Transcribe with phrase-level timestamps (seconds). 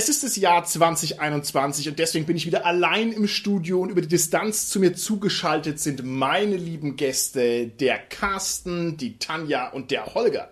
[0.00, 4.00] Es ist das Jahr 2021 und deswegen bin ich wieder allein im Studio und über
[4.00, 10.06] die Distanz zu mir zugeschaltet sind meine lieben Gäste, der Carsten, die Tanja und der
[10.14, 10.48] Holger.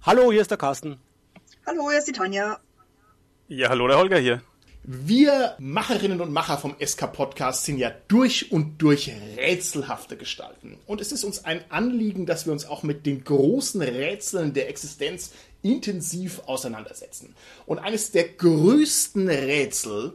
[0.00, 0.96] Hallo, hier ist der Carsten.
[1.66, 2.60] Hallo, hier ist die Tanja.
[3.46, 4.42] Ja, hallo, der Holger hier.
[4.84, 10.78] Wir Macherinnen und Macher vom SK Podcast sind ja durch und durch rätselhafte Gestalten.
[10.86, 14.70] Und es ist uns ein Anliegen, dass wir uns auch mit den großen Rätseln der
[14.70, 17.34] Existenz intensiv auseinandersetzen.
[17.66, 20.12] Und eines der größten Rätsel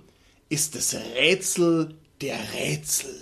[0.50, 3.14] ist das Rätsel der Rätsel.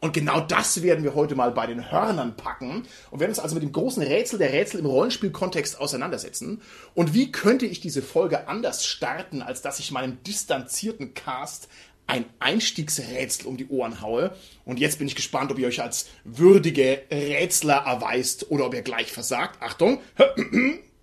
[0.00, 3.54] Und genau das werden wir heute mal bei den Hörnern packen und werden uns also
[3.54, 6.60] mit dem großen Rätsel der Rätsel im Rollenspielkontext auseinandersetzen.
[6.94, 11.68] Und wie könnte ich diese Folge anders starten, als dass ich meinem distanzierten Cast
[12.06, 14.36] ein Einstiegsrätsel um die Ohren haue.
[14.66, 18.82] Und jetzt bin ich gespannt, ob ihr euch als würdige Rätsler erweist oder ob ihr
[18.82, 19.62] gleich versagt.
[19.62, 20.00] Achtung!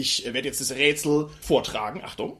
[0.00, 2.02] Ich werde jetzt das Rätsel vortragen.
[2.02, 2.38] Achtung!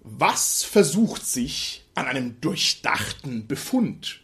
[0.00, 4.20] Was versucht sich an einem durchdachten Befund?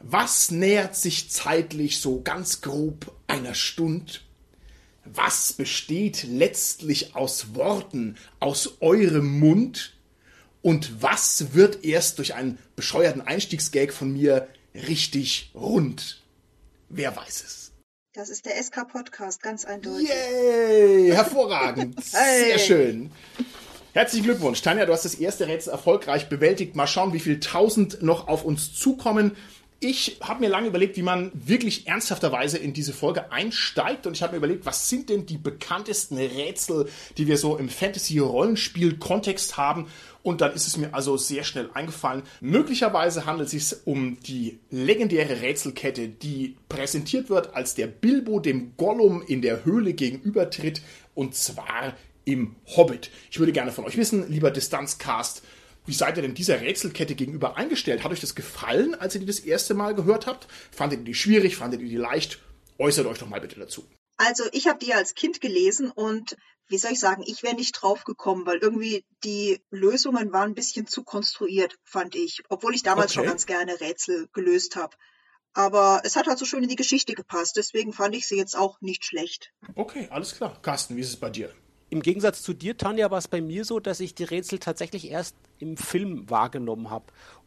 [0.00, 4.24] Was nähert sich zeitlich so ganz grob einer Stund?
[5.04, 9.94] Was besteht letztlich aus Worten aus eurem Mund?
[10.60, 16.22] Und was wird erst durch einen bescheuerten Einstiegsgag von mir richtig rund?
[16.88, 17.71] Wer weiß es?
[18.14, 20.06] Das ist der SK-Podcast, ganz eindeutig.
[20.06, 21.10] Yay!
[21.14, 21.98] Hervorragend!
[22.12, 22.44] Hey.
[22.44, 23.10] Sehr schön.
[23.94, 26.76] Herzlichen Glückwunsch, Tanja, du hast das erste Rätsel erfolgreich bewältigt.
[26.76, 29.34] Mal schauen, wie viel tausend noch auf uns zukommen.
[29.84, 34.22] Ich habe mir lange überlegt, wie man wirklich ernsthafterweise in diese Folge einsteigt und ich
[34.22, 36.88] habe mir überlegt, was sind denn die bekanntesten Rätsel,
[37.18, 39.88] die wir so im Fantasy-Rollenspiel-Kontext haben
[40.22, 42.22] und dann ist es mir also sehr schnell eingefallen.
[42.40, 48.76] Möglicherweise handelt es sich um die legendäre Rätselkette, die präsentiert wird, als der Bilbo dem
[48.76, 50.80] Gollum in der Höhle gegenübertritt
[51.16, 53.10] und zwar im Hobbit.
[53.32, 55.42] Ich würde gerne von euch wissen, lieber Distanzcast,
[55.84, 58.04] wie seid ihr denn dieser Rätselkette gegenüber eingestellt?
[58.04, 60.46] Hat euch das gefallen, als ihr die das erste Mal gehört habt?
[60.70, 61.56] Fandet ihr die schwierig?
[61.56, 62.38] Fandet ihr die leicht?
[62.78, 63.84] Äußert euch doch mal bitte dazu.
[64.16, 66.36] Also ich habe die als Kind gelesen und
[66.68, 70.54] wie soll ich sagen, ich wäre nicht drauf gekommen, weil irgendwie die Lösungen waren ein
[70.54, 72.42] bisschen zu konstruiert, fand ich.
[72.48, 73.14] Obwohl ich damals Okay.
[73.20, 74.96] schon ganz gerne Rätsel gelöst habe.
[75.54, 78.56] Aber es hat halt so schön in die Geschichte gepasst, deswegen fand ich sie jetzt
[78.56, 79.52] auch nicht schlecht.
[79.74, 80.58] Okay, alles klar.
[80.62, 81.52] Carsten, wie ist es bei dir?
[81.92, 85.10] Im Gegensatz zu dir, Tanja, war es bei mir so, dass ich die Rätsel tatsächlich
[85.10, 87.04] erst im Film wahrgenommen habe.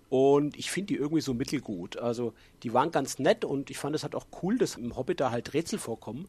[0.09, 1.97] Und ich finde die irgendwie so mittelgut.
[1.97, 5.19] Also die waren ganz nett und ich fand es halt auch cool, dass im Hobbit
[5.19, 6.27] da halt Rätsel vorkommen.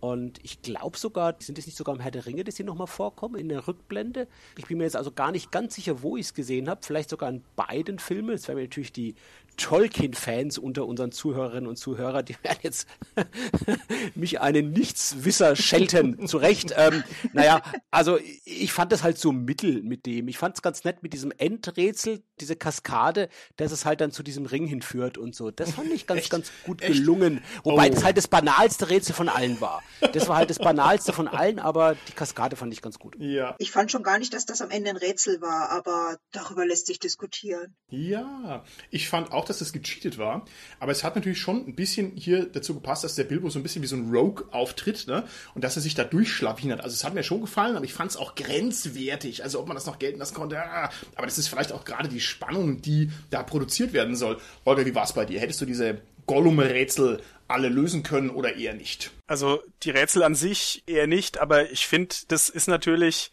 [0.00, 2.88] Und ich glaube sogar, sind es nicht sogar im Herr der Ringe, dass sie nochmal
[2.88, 4.28] vorkommen in der Rückblende?
[4.58, 6.82] Ich bin mir jetzt also gar nicht ganz sicher, wo ich es gesehen habe.
[6.84, 8.32] Vielleicht sogar in beiden Filmen.
[8.32, 9.14] Jetzt werden wir natürlich die
[9.56, 12.86] Tolkien-Fans unter unseren Zuhörerinnen und Zuhörern, die werden jetzt
[14.14, 16.26] mich einen Nichtswisser schelten.
[16.28, 16.74] Zu Recht.
[16.76, 17.02] Ähm,
[17.32, 20.28] naja, also ich fand das halt so mittel mit dem.
[20.28, 24.22] Ich fand es ganz nett mit diesem Endrätsel, diese Kaskade, dass es halt dann zu
[24.22, 25.50] diesem Ring hinführt und so.
[25.50, 26.30] Das fand ich ganz, Echt?
[26.30, 26.92] ganz gut Echt?
[26.94, 27.42] gelungen.
[27.64, 27.94] Wobei Oh.
[27.94, 29.82] das halt das banalste Rätsel von allen war.
[30.12, 33.16] Das war halt das banalste von allen, aber die Kaskade fand ich ganz gut.
[33.18, 33.54] Ja.
[33.58, 36.86] Ich fand schon gar nicht, dass das am Ende ein Rätsel war, aber darüber lässt
[36.86, 37.74] sich diskutieren.
[37.88, 40.44] Ja, ich fand auch, dass das gecheatet war,
[40.80, 43.62] aber es hat natürlich schon ein bisschen hier dazu gepasst, dass der Bilbo so ein
[43.62, 45.24] bisschen wie so ein Rogue auftritt, ne?
[45.54, 46.80] Und dass er sich da durchschlawinert.
[46.80, 49.42] Also es hat mir schon gefallen, aber ich fand es auch grenzwertig.
[49.42, 52.08] Also ob man das noch gelten lassen konnte, ah, aber das ist vielleicht auch gerade
[52.08, 54.38] die Spannung, die da produziert werden soll.
[54.64, 55.40] Holger, wie war es bei dir?
[55.40, 59.10] Hättest du diese Gollum-Rätsel alle lösen können oder eher nicht?
[59.26, 63.32] Also die Rätsel an sich eher nicht, aber ich finde, das ist natürlich,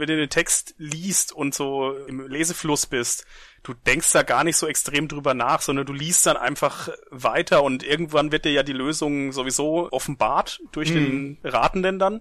[0.00, 3.26] wenn du den Text liest und so im Lesefluss bist,
[3.62, 7.62] du denkst da gar nicht so extrem drüber nach, sondern du liest dann einfach weiter
[7.62, 12.20] und irgendwann wird dir ja die Lösung sowieso offenbart durch den Ratenden dann.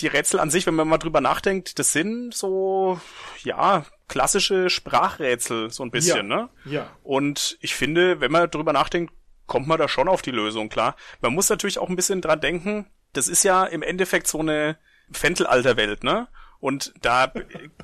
[0.00, 3.00] Die Rätsel an sich, wenn man mal drüber nachdenkt, das sind so,
[3.42, 6.36] ja, klassische Sprachrätsel, so ein bisschen, Ja.
[6.36, 6.48] ne?
[6.66, 6.96] Ja.
[7.02, 9.12] Und ich finde, wenn man drüber nachdenkt,
[9.46, 10.94] kommt man da schon auf die Lösung, klar.
[11.20, 14.78] Man muss natürlich auch ein bisschen dran denken, das ist ja im Endeffekt so eine
[15.10, 16.28] Fentelalterwelt, ne?
[16.60, 17.32] Und da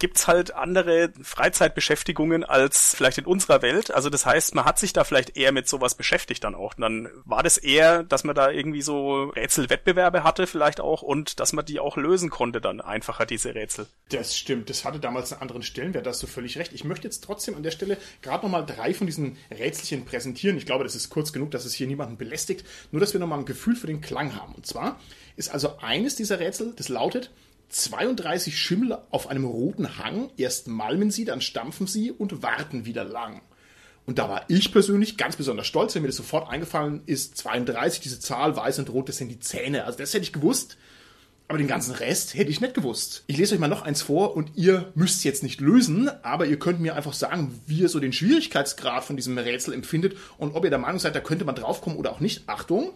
[0.01, 3.95] gibt's halt andere Freizeitbeschäftigungen als vielleicht in unserer Welt.
[3.95, 6.75] Also das heißt, man hat sich da vielleicht eher mit sowas beschäftigt dann auch.
[6.75, 11.39] Und dann war das eher, dass man da irgendwie so Rätselwettbewerbe hatte vielleicht auch und
[11.39, 13.87] dass man die auch lösen konnte dann einfacher, diese Rätsel.
[14.11, 14.69] Das stimmt.
[14.71, 16.73] Das hatte damals einen anderen Stellenwert, da hast du völlig recht.
[16.73, 20.57] Ich möchte jetzt trotzdem an der Stelle gerade nochmal drei von diesen Rätselchen präsentieren.
[20.57, 22.67] Ich glaube, das ist kurz genug, dass es hier niemanden belästigt.
[22.91, 24.55] Nur, dass wir nochmal ein Gefühl für den Klang haben.
[24.57, 24.99] Und zwar
[25.37, 27.31] ist also eines dieser Rätsel, das lautet,
[27.71, 30.31] 32 Schimmel auf einem roten Hang.
[30.37, 33.41] Erst malmen sie, dann stampfen sie und warten wieder lang.
[34.07, 37.37] Und da war ich persönlich ganz besonders stolz, wenn mir das sofort eingefallen ist.
[37.39, 39.85] 32, diese Zahl, weiß und rot, das sind die Zähne.
[39.85, 40.77] Also das hätte ich gewusst.
[41.47, 43.25] Aber den ganzen Rest hätte ich nicht gewusst.
[43.27, 46.59] Ich lese euch mal noch eins vor und ihr müsst jetzt nicht lösen, aber ihr
[46.59, 50.65] könnt mir einfach sagen, wie ihr so den Schwierigkeitsgrad von diesem Rätsel empfindet und ob
[50.65, 52.45] ihr der Meinung seid, da könnte man draufkommen oder auch nicht.
[52.49, 52.93] Achtung!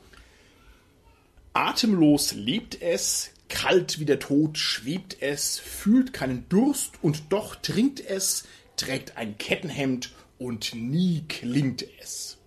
[1.58, 7.98] Atemlos lebt es, Kalt wie der Tod schwebt es, fühlt keinen Durst und doch trinkt
[7.98, 8.44] es,
[8.76, 12.38] trägt ein Kettenhemd und nie klingt es.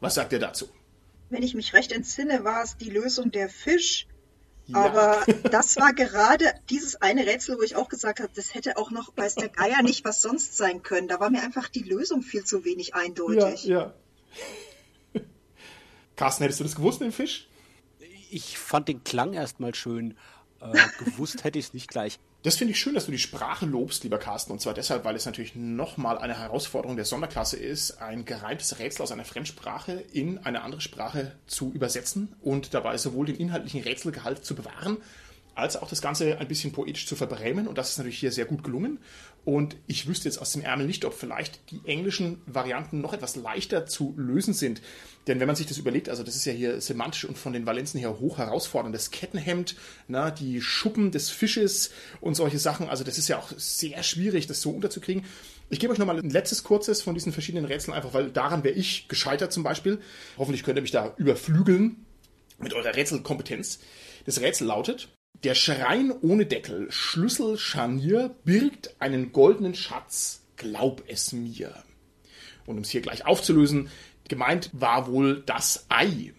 [0.00, 0.68] Was sagt ihr dazu?
[1.30, 4.08] Wenn ich mich recht entsinne, war es die Lösung der Fisch.
[4.66, 4.78] Ja.
[4.78, 8.90] Aber das war gerade dieses eine Rätsel, wo ich auch gesagt habe, das hätte auch
[8.90, 11.06] noch weiß der Geier nicht was sonst sein können.
[11.06, 13.64] Da war mir einfach die Lösung viel zu wenig eindeutig.
[13.64, 13.94] Ja,
[15.14, 15.22] ja.
[16.16, 17.46] Carsten, hättest du das gewusst, den Fisch?
[18.34, 20.16] Ich fand den Klang erstmal schön.
[20.60, 20.72] Äh,
[21.04, 22.18] gewusst hätte ich es nicht gleich.
[22.42, 24.52] Das finde ich schön, dass du die Sprache lobst, lieber Carsten.
[24.52, 29.02] Und zwar deshalb, weil es natürlich nochmal eine Herausforderung der Sonderklasse ist, ein gereimtes Rätsel
[29.02, 34.44] aus einer Fremdsprache in eine andere Sprache zu übersetzen und dabei sowohl den inhaltlichen Rätselgehalt
[34.44, 34.98] zu bewahren,
[35.54, 37.66] als auch das Ganze ein bisschen poetisch zu verbrämen.
[37.66, 38.98] Und das ist natürlich hier sehr gut gelungen.
[39.44, 43.36] Und ich wüsste jetzt aus dem Ärmel nicht, ob vielleicht die englischen Varianten noch etwas
[43.36, 44.80] leichter zu lösen sind.
[45.26, 47.66] Denn wenn man sich das überlegt, also das ist ja hier semantisch und von den
[47.66, 48.94] Valenzen her hoch herausfordernd.
[48.94, 49.76] Das Kettenhemd,
[50.08, 52.88] na, die Schuppen des Fisches und solche Sachen.
[52.88, 55.24] Also das ist ja auch sehr schwierig, das so unterzukriegen.
[55.68, 58.74] Ich gebe euch nochmal ein letztes kurzes von diesen verschiedenen Rätseln, einfach weil daran wäre
[58.74, 60.00] ich gescheitert zum Beispiel.
[60.38, 62.04] Hoffentlich könnt ihr mich da überflügeln
[62.58, 63.80] mit eurer Rätselkompetenz.
[64.24, 65.08] Das Rätsel lautet,
[65.42, 71.74] der Schrein ohne Deckel, Schlüssel, Scharnier, birgt einen goldenen Schatz, glaub es mir.
[72.66, 73.90] Und um es hier gleich aufzulösen,
[74.28, 76.32] gemeint war wohl das Ei.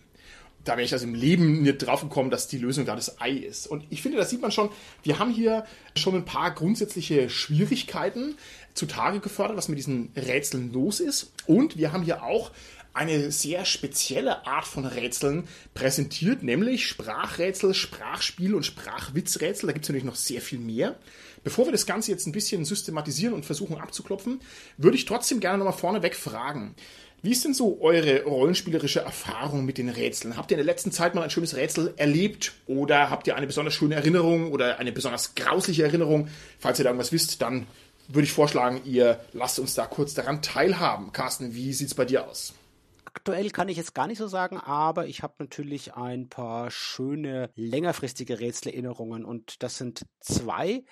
[0.63, 3.31] Da wäre ich also im Leben nicht drauf gekommen, dass die Lösung da das Ei
[3.31, 3.67] ist.
[3.67, 4.69] Und ich finde, das sieht man schon,
[5.03, 5.65] wir haben hier
[5.95, 8.35] schon ein paar grundsätzliche Schwierigkeiten
[8.73, 11.31] zutage gefördert, was mit diesen Rätseln los ist.
[11.45, 12.51] Und wir haben hier auch
[12.95, 19.67] eine sehr spezielle Art von Rätseln präsentiert, nämlich Sprachrätsel, Sprachspiel und Sprachwitzrätsel.
[19.67, 20.95] Da gibt es natürlich noch sehr viel mehr.
[21.43, 24.39] Bevor wir das Ganze jetzt ein bisschen systematisieren und versuchen abzuklopfen,
[24.77, 26.73] würde ich trotzdem gerne nochmal vorneweg fragen.
[27.21, 30.37] Wie ist denn so eure rollenspielerische Erfahrung mit den Rätseln?
[30.37, 33.47] Habt ihr in der letzten Zeit mal ein schönes Rätsel erlebt oder habt ihr eine
[33.47, 36.29] besonders schöne Erinnerung oder eine besonders grausliche Erinnerung?
[36.59, 37.67] Falls ihr da irgendwas wisst, dann
[38.07, 41.11] würde ich vorschlagen, ihr lasst uns da kurz daran teilhaben.
[41.11, 42.53] Carsten, wie sieht es bei dir aus?
[43.15, 47.49] Aktuell kann ich jetzt gar nicht so sagen, aber ich habe natürlich ein paar schöne
[47.55, 50.83] längerfristige Rätselerinnerungen und das sind zwei.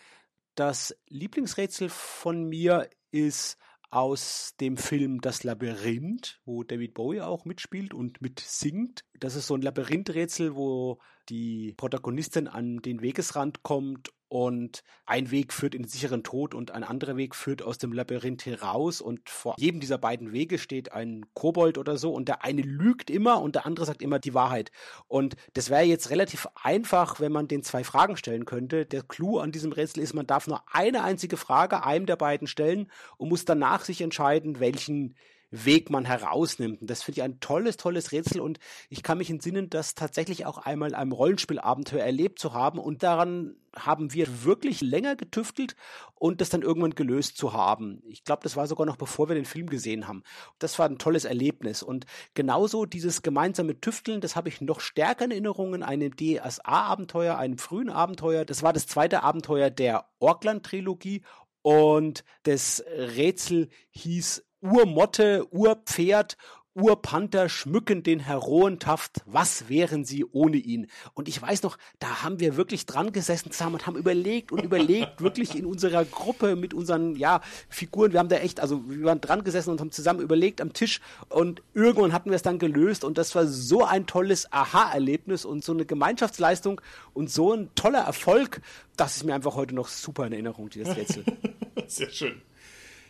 [0.55, 3.57] Das Lieblingsrätsel von mir ist
[3.91, 9.03] aus dem Film Das Labyrinth, wo David Bowie auch mitspielt und mitsingt.
[9.19, 15.53] Das ist so ein Labyrinthrätsel, wo die Protagonistin an den Wegesrand kommt und ein Weg
[15.53, 19.30] führt in den sicheren Tod und ein anderer Weg führt aus dem Labyrinth heraus und
[19.30, 23.39] vor jedem dieser beiden Wege steht ein Kobold oder so und der eine lügt immer
[23.44, 24.71] und der andere sagt immer die Wahrheit.
[25.07, 28.88] Und das wäre jetzt relativ einfach, wenn man den zwei Fragen stellen könnte.
[28.88, 32.47] Der Clou an diesem Rätsel ist, man darf nur eine einzige Frage einem der beiden
[32.47, 35.15] stellen und muss danach sich entscheiden, welchen
[35.53, 36.81] Weg man herausnimmt.
[36.81, 38.57] Und das finde ich ein tolles, tolles Rätsel und
[38.89, 43.03] ich kann mich entsinnen, das tatsächlich auch einmal in einem Rollenspielabenteuer erlebt zu haben und
[43.03, 45.75] daran haben wir wirklich länger getüftelt
[46.15, 48.01] und das dann irgendwann gelöst zu haben.
[48.07, 50.24] Ich glaube, das war sogar noch bevor wir den Film gesehen haben.
[50.57, 55.25] Das war ein tolles Erlebnis und genauso dieses gemeinsame Tüfteln, das habe ich noch stärker
[55.25, 58.43] in Erinnerungen, einem DSA-Abenteuer, einem frühen Abenteuer.
[58.43, 61.22] Das war das zweite Abenteuer der Orkland-Trilogie
[61.62, 66.38] und das Rätsel hieß Urmotte, Urpferd,
[66.74, 70.88] Urpanther schmücken den Heroentaft, was wären sie ohne ihn?
[71.13, 74.63] Und ich weiß noch, da haben wir wirklich dran gesessen zusammen und haben überlegt und
[74.63, 79.05] überlegt, wirklich in unserer Gruppe mit unseren, ja, Figuren, wir haben da echt, also wir
[79.05, 82.58] waren dran gesessen und haben zusammen überlegt am Tisch und irgendwann hatten wir es dann
[82.58, 86.82] gelöst und das war so ein tolles Aha-Erlebnis und so eine Gemeinschaftsleistung
[87.13, 88.62] und so ein toller Erfolg,
[88.96, 91.25] das ist mir einfach heute noch super in Erinnerung, dieses Rätsel.
[91.88, 92.41] Sehr schön.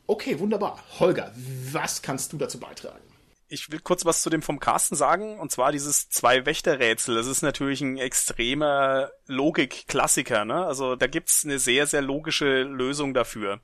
[0.05, 0.83] Okay, wunderbar.
[1.00, 1.31] Holger,
[1.72, 3.00] was kannst du dazu beitragen?
[3.48, 7.15] Ich will kurz was zu dem vom Carsten sagen, und zwar dieses Zwei-Wächter-Rätsel.
[7.15, 10.65] Das ist natürlich ein extremer Logik-Klassiker, ne?
[10.65, 13.62] Also da gibt's eine sehr, sehr logische Lösung dafür,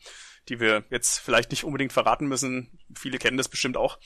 [0.48, 2.80] die wir jetzt vielleicht nicht unbedingt verraten müssen.
[2.96, 3.98] Viele kennen das bestimmt auch.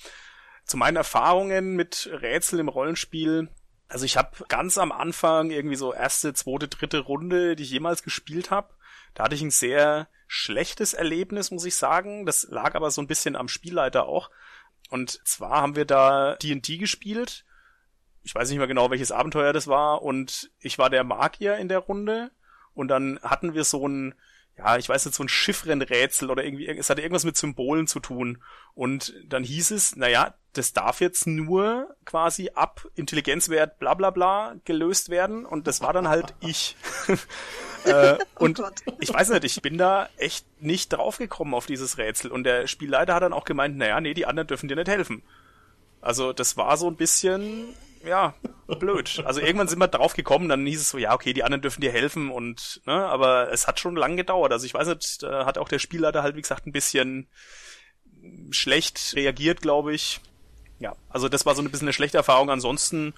[0.65, 3.49] Zu meinen Erfahrungen mit Rätsel im Rollenspiel
[3.93, 8.01] also ich habe ganz am Anfang irgendwie so erste, zweite, dritte Runde, die ich jemals
[8.01, 8.72] gespielt habe,
[9.13, 12.25] da hatte ich ein sehr schlechtes Erlebnis, muss ich sagen.
[12.25, 14.31] Das lag aber so ein bisschen am Spielleiter auch.
[14.89, 17.45] Und zwar haben wir da D&D gespielt.
[18.23, 20.01] Ich weiß nicht mehr genau, welches Abenteuer das war.
[20.01, 22.31] Und ich war der Magier in der Runde.
[22.73, 24.15] Und dann hatten wir so ein,
[24.57, 27.99] ja, ich weiß nicht, so ein Chiffrenrätsel oder irgendwie, es hatte irgendwas mit Symbolen zu
[27.99, 28.43] tun.
[28.75, 34.55] Und dann hieß es, naja, das darf jetzt nur quasi ab Intelligenzwert bla bla bla
[34.63, 35.45] gelöst werden.
[35.45, 36.75] Und das war dann halt ich.
[37.85, 38.81] äh, oh und Gott.
[38.99, 42.31] ich weiß nicht, ich bin da echt nicht draufgekommen auf dieses Rätsel.
[42.31, 45.23] Und der Spielleiter hat dann auch gemeint, naja, nee, die anderen dürfen dir nicht helfen.
[45.99, 47.73] Also das war so ein bisschen,
[48.05, 48.33] ja,
[48.67, 49.21] blöd.
[49.25, 51.81] Also irgendwann sind wir drauf gekommen, dann hieß es so, ja, okay, die anderen dürfen
[51.81, 54.51] dir helfen und, ne, aber es hat schon lang gedauert.
[54.51, 57.27] Also ich weiß nicht, da hat auch der Spielleiter halt, wie gesagt, ein bisschen
[58.51, 60.21] schlecht reagiert, glaube ich.
[60.79, 62.49] Ja, also das war so ein bisschen eine schlechte Erfahrung.
[62.49, 63.13] Ansonsten,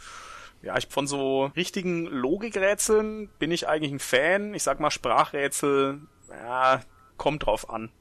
[0.61, 4.53] ja, ich von so richtigen Logikrätseln bin ich eigentlich ein Fan.
[4.53, 6.81] Ich sag mal Sprachrätsel, ja,
[7.17, 7.91] kommt drauf an.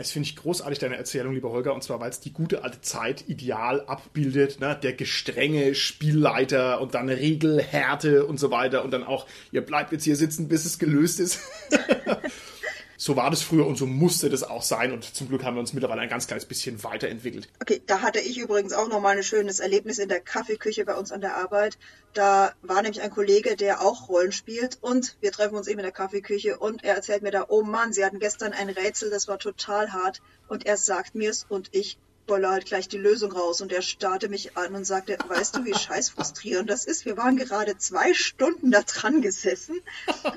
[0.00, 2.80] Es finde ich großartig, deine Erzählung, lieber Holger, und zwar, weil es die gute alte
[2.80, 4.74] Zeit ideal abbildet, ne?
[4.82, 10.04] der gestrenge Spielleiter und dann Regelhärte und so weiter und dann auch, ihr bleibt jetzt
[10.04, 11.40] hier sitzen, bis es gelöst ist.
[13.00, 14.92] so war das früher und so musste das auch sein.
[14.92, 17.48] Und zum Glück haben wir uns mittlerweile ein ganz kleines bisschen weiterentwickelt.
[17.58, 21.10] Okay, da hatte ich übrigens auch nochmal ein schönes Erlebnis in der Kaffeeküche bei uns
[21.10, 21.78] an der Arbeit.
[22.12, 25.84] Da war nämlich ein Kollege, der auch Rollen spielt und wir treffen uns eben in
[25.84, 29.28] der Kaffeeküche und er erzählt mir da, oh Mann, sie hatten gestern ein Rätsel, das
[29.28, 31.96] war total hart und er sagt mir's und ich
[32.28, 35.74] halt gleich die Lösung raus und er starrte mich an und sagte, weißt du, wie
[35.74, 37.04] scheiß frustrierend das ist?
[37.04, 39.80] Wir waren gerade zwei Stunden da dran gesessen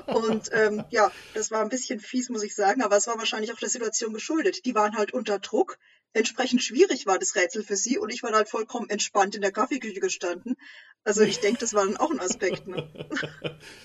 [0.06, 3.52] und ähm, ja, das war ein bisschen fies, muss ich sagen, aber es war wahrscheinlich
[3.52, 4.64] auch der Situation geschuldet.
[4.64, 5.78] Die waren halt unter Druck.
[6.12, 9.52] Entsprechend schwierig war das Rätsel für sie und ich war halt vollkommen entspannt in der
[9.52, 10.56] Kaffeeküche gestanden.
[11.04, 12.66] Also ich denke, das war dann auch ein Aspekt.
[12.66, 12.88] Ne?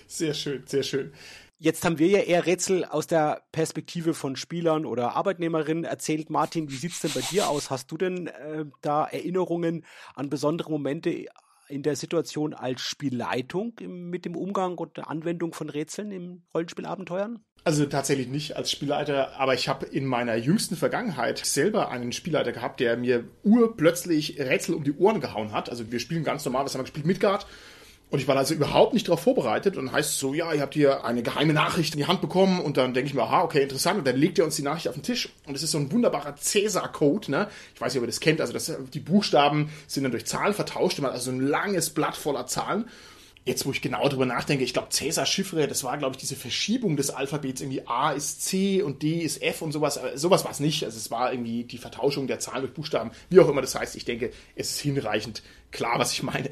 [0.08, 1.14] Sehr schön, sehr schön.
[1.62, 6.30] Jetzt haben wir ja eher Rätsel aus der Perspektive von Spielern oder Arbeitnehmerinnen erzählt.
[6.30, 7.70] Martin, wie sieht's denn bei dir aus?
[7.70, 9.84] Hast du denn äh, da Erinnerungen
[10.16, 11.26] an besondere Momente
[11.68, 16.44] in der Situation als Spielleitung im, mit dem Umgang und der Anwendung von Rätseln im
[16.54, 17.44] Rollenspielabenteuern?
[17.66, 22.54] Also tatsächlich nicht als Spielleiter, aber ich habe in meiner jüngsten Vergangenheit selber einen Spielleiter
[22.54, 25.70] gehabt, der mir urplötzlich Rätsel um die Ohren gehauen hat.
[25.70, 27.06] Also wir spielen ganz normal, was haben wir gespielt?
[27.06, 27.46] Midgard.
[28.12, 31.06] Und ich war also überhaupt nicht darauf vorbereitet und heißt so, ja, ihr habt hier
[31.06, 34.00] eine geheime Nachricht in die Hand bekommen und dann denke ich mir, aha, okay, interessant.
[34.00, 35.92] Und dann legt er uns die Nachricht auf den Tisch und es ist so ein
[35.92, 37.50] wunderbarer Cäsar-Code, ne?
[37.76, 40.56] Ich weiß nicht, ob ihr das kennt, also das, die Buchstaben sind dann durch Zahlen
[40.56, 42.86] vertauscht, also so ein langes Blatt voller Zahlen.
[43.46, 46.36] Jetzt, wo ich genau drüber nachdenke, ich glaube, Cäsar Chiffre, das war, glaube ich, diese
[46.36, 47.62] Verschiebung des Alphabets.
[47.62, 49.98] Irgendwie A ist C und D ist F und sowas.
[49.98, 50.84] Aber sowas war es nicht.
[50.84, 53.12] Also es war irgendwie die Vertauschung der Zahlen durch Buchstaben.
[53.30, 56.50] Wie auch immer das heißt, ich denke, es ist hinreichend klar, was ich meine.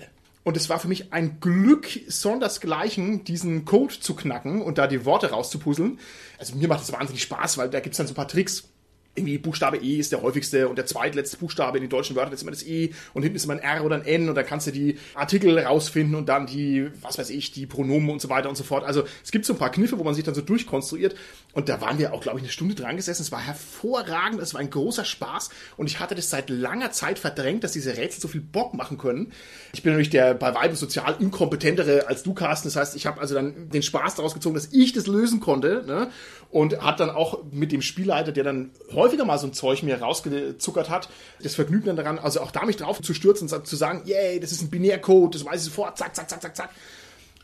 [0.48, 5.04] Und es war für mich ein Glück sondersgleichen, diesen Code zu knacken und da die
[5.04, 6.00] Worte rauszupuzzeln.
[6.40, 8.70] Also mir macht es wahnsinnig Spaß, weil da gibt es dann so ein paar Tricks
[9.18, 12.44] irgendwie Buchstabe E ist der häufigste und der zweitletzte Buchstabe in den deutschen Wörtern ist
[12.44, 14.68] immer das E und hinten ist immer ein R oder ein N und dann kannst
[14.68, 18.50] du die Artikel rausfinden und dann die, was weiß ich, die Pronomen und so weiter
[18.50, 18.84] und so fort.
[18.84, 21.16] Also es gibt so ein paar Kniffe, wo man sich dann so durchkonstruiert
[21.54, 23.24] und da waren wir auch, glaube ich, eine Stunde dran gesessen.
[23.24, 27.20] Es war hervorragend, es war ein großer Spaß und ich hatte das seit langer Zeit
[27.20, 29.32] verdrängt, dass diese Rätsel so viel Bock machen können.
[29.74, 32.68] Ich bin natürlich der bei Weiben sozial inkompetentere als du, Carsten.
[32.68, 35.84] Das heißt, ich habe also dann den Spaß daraus gezogen, dass ich das lösen konnte
[35.86, 36.10] ne?
[36.50, 38.72] und hat dann auch mit dem Spielleiter, der dann
[39.08, 41.10] häufiger mal so ein Zeug mir rausgezuckert hat,
[41.42, 44.40] das Vergnügen dann daran, also auch da mich drauf zu stürzen und zu sagen, yay,
[44.40, 46.70] das ist ein Binärcode, das weiß ich sofort, zack, zack, zack, zack, zack.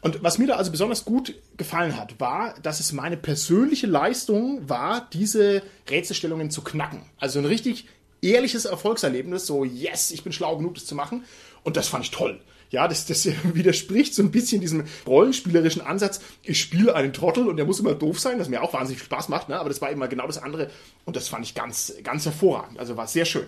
[0.02, 4.68] Und was mir da also besonders gut gefallen hat, war, dass es meine persönliche Leistung
[4.68, 7.04] war, diese Rätselstellungen zu knacken.
[7.18, 7.88] Also ein richtig
[8.22, 11.24] ehrliches Erfolgserlebnis, so yes, ich bin schlau genug, das zu machen.
[11.64, 12.42] Und das fand ich toll
[12.74, 16.20] ja, das, das widerspricht so ein bisschen diesem rollenspielerischen Ansatz.
[16.42, 19.30] Ich spiele einen Trottel und der muss immer doof sein, das mir auch wahnsinnig Spaß
[19.30, 19.60] macht, ne?
[19.60, 20.72] aber das war immer genau das andere
[21.06, 22.80] und das fand ich ganz, ganz hervorragend.
[22.80, 23.46] Also war sehr schön.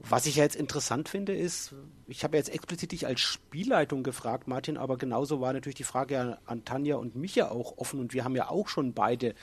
[0.00, 1.72] Was ich jetzt interessant finde, ist,
[2.08, 6.38] ich habe jetzt explizit dich als Spielleitung gefragt, Martin, aber genauso war natürlich die Frage
[6.46, 9.34] an Tanja und mich ja auch offen und wir haben ja auch schon beide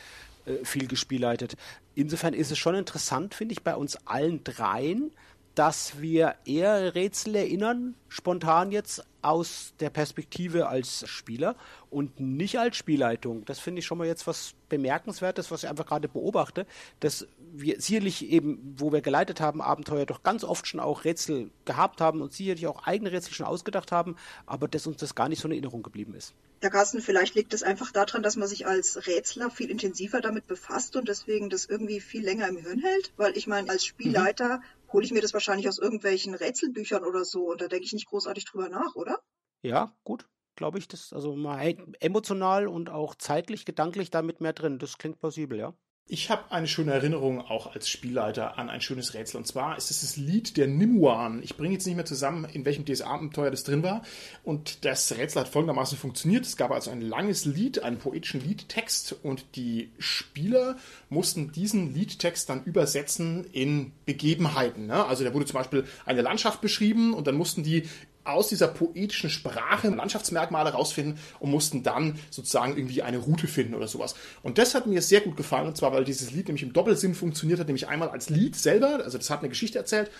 [0.46, 1.56] äh, viel gespielleitet.
[1.96, 5.12] Insofern ist es schon interessant, finde ich, bei uns allen dreien,
[5.58, 11.56] dass wir eher Rätsel erinnern, spontan jetzt aus der Perspektive als Spieler
[11.90, 13.44] und nicht als Spielleitung.
[13.46, 16.68] Das finde ich schon mal jetzt was Bemerkenswertes, was ich einfach gerade beobachte,
[17.00, 21.50] dass wir sicherlich eben, wo wir geleitet haben, Abenteuer doch ganz oft schon auch Rätsel
[21.66, 25.28] gehabt haben und sicherlich auch eigene Rätsel schon ausgedacht haben, aber dass uns das gar
[25.28, 26.36] nicht so in Erinnerung geblieben ist.
[26.62, 30.48] Der Carsten, vielleicht liegt es einfach daran, dass man sich als Rätsler viel intensiver damit
[30.48, 34.58] befasst und deswegen das irgendwie viel länger im Hirn hält, weil ich meine, als Spielleiter
[34.58, 34.64] mhm.
[34.92, 38.08] Hole ich mir das wahrscheinlich aus irgendwelchen Rätselbüchern oder so und da denke ich nicht
[38.08, 39.20] großartig drüber nach, oder?
[39.62, 44.80] Ja, gut, glaube ich, das also mal emotional und auch zeitlich, gedanklich damit mehr drin.
[44.80, 45.74] Das klingt plausibel, ja.
[46.10, 49.40] Ich habe eine schöne Erinnerung auch als Spielleiter an ein schönes Rätsel.
[49.40, 51.44] Und zwar ist es das Lied der Nimwan.
[51.44, 54.04] Ich bringe jetzt nicht mehr zusammen, in welchem DSA-Abenteuer das drin war.
[54.46, 56.46] Und das Rätsel hat folgendermaßen funktioniert.
[56.46, 59.18] Es gab also ein langes Lied, einen poetischen Liedtext.
[59.22, 60.78] Und die Spieler
[61.10, 64.88] mussten diesen Liedtext dann übersetzen in Begebenheiten.
[64.88, 65.06] Ne?
[65.06, 67.84] Also da wurde zum Beispiel eine Landschaft beschrieben und dann mussten die
[68.28, 73.88] aus dieser poetischen Sprache Landschaftsmerkmale rausfinden und mussten dann sozusagen irgendwie eine Route finden oder
[73.88, 74.16] sowas.
[74.44, 77.16] Und das hat mir sehr gut gefallen, und zwar, weil dieses Lied nämlich im Doppelsinn
[77.16, 80.12] funktioniert hat, nämlich einmal als Lied selber, also das hat eine Geschichte erzählt,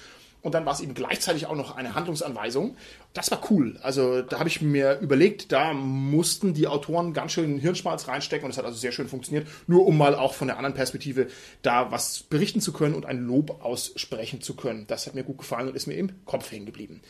[0.42, 2.78] und dann war es eben gleichzeitig auch noch eine Handlungsanweisung.
[3.14, 3.78] Das war cool.
[3.82, 8.52] Also da habe ich mir überlegt, da mussten die Autoren ganz schön Hirnschmalz reinstecken und
[8.52, 11.28] es hat also sehr schön funktioniert, nur um mal auch von der anderen Perspektive
[11.64, 14.86] da was berichten zu können und ein Lob aussprechen zu können.
[14.88, 17.02] Das hat mir gut gefallen und ist mir im Kopf hängen geblieben.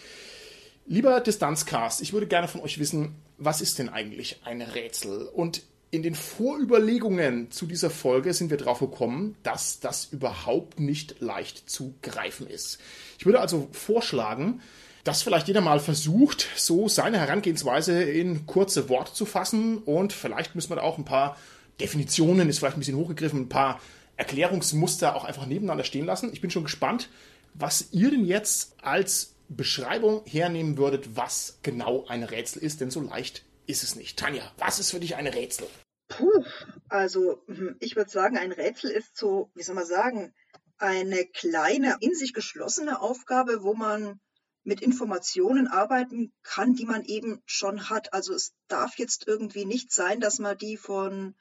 [0.90, 5.28] Lieber Distanzcast, ich würde gerne von euch wissen, was ist denn eigentlich ein Rätsel?
[5.28, 11.20] Und in den Vorüberlegungen zu dieser Folge sind wir drauf gekommen, dass das überhaupt nicht
[11.20, 12.80] leicht zu greifen ist.
[13.20, 14.62] Ich würde also vorschlagen,
[15.04, 20.56] dass vielleicht jeder mal versucht, so seine Herangehensweise in kurze Worte zu fassen und vielleicht
[20.56, 21.36] müssen wir da auch ein paar
[21.82, 23.82] Definitionen, ist vielleicht ein bisschen hochgegriffen, ein paar
[24.16, 26.32] Erklärungsmuster auch einfach nebeneinander stehen lassen.
[26.32, 27.10] Ich bin schon gespannt,
[27.54, 33.02] was ihr denn jetzt als Beschreibung hernehmen würdet, was genau ein Rätsel ist, denn so
[33.02, 34.18] leicht ist es nicht.
[34.18, 35.68] Tanja, was ist für dich ein Rätsel?
[36.10, 36.44] Puh,
[36.90, 40.34] also hm, ich würde sagen, ein Rätsel ist so, wie soll man sagen,
[40.78, 44.20] eine kleine, in sich geschlossene Aufgabe, wo man
[44.64, 48.14] mit Informationen arbeiten kann, die man eben schon hat.
[48.14, 51.36] Also es darf jetzt irgendwie nicht sein, dass man die von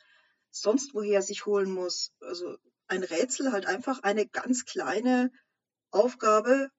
[0.51, 2.13] sonst woher sich holen muss.
[2.21, 5.33] Also ein Rätsel halt einfach eine ganz kleine
[5.91, 6.71] Aufgabe,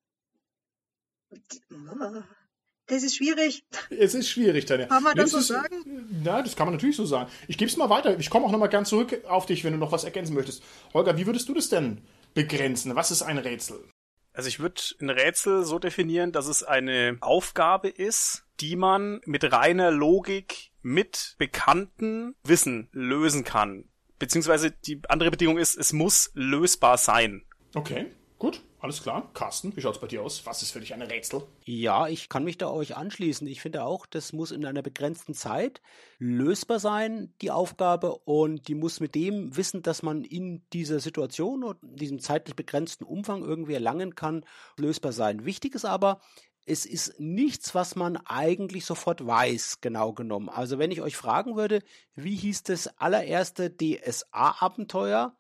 [2.88, 3.64] das ist schwierig.
[3.90, 4.88] Es ist schwierig, Tanja.
[4.88, 6.08] Kann man das so ist, sagen?
[6.24, 7.30] Na, das kann man natürlich so sagen.
[7.48, 8.18] Ich gebe es mal weiter.
[8.20, 10.64] Ich komme auch nochmal ganz zurück auf dich, wenn du noch was ergänzen möchtest.
[10.94, 12.02] Holger, wie würdest du das denn
[12.34, 12.96] begrenzen?
[12.96, 13.84] Was ist ein Rätsel?
[14.32, 19.52] Also ich würde ein Rätsel so definieren, dass es eine Aufgabe ist, die man mit
[19.52, 23.90] reiner Logik mit bekannten Wissen lösen kann.
[24.20, 27.46] Beziehungsweise die andere Bedingung ist, es muss lösbar sein.
[27.74, 28.63] Okay, gut.
[28.80, 29.32] Alles klar.
[29.34, 30.46] Carsten, wie schaut's bei dir aus?
[30.46, 31.42] Was ist für dich ein Rätsel?
[31.63, 33.48] Ja, ich kann mich da euch anschließen.
[33.48, 35.82] Ich finde auch, das muss in einer begrenzten Zeit
[36.20, 41.63] lösbar sein, die Aufgabe, und die muss mit dem Wissen, dass man in dieser Situation
[41.63, 44.46] und in diesem zeitlich begrenzten Umfang irgendwie erlangen kann,
[44.78, 45.44] lösbar sein.
[45.44, 46.22] Wichtig ist aber,
[46.68, 50.50] es ist nichts, was man eigentlich sofort weiß, genau genommen.
[50.50, 51.82] Also wenn ich euch fragen würde,
[52.13, 55.37] wie hieß das allererste DSA-Abenteuer,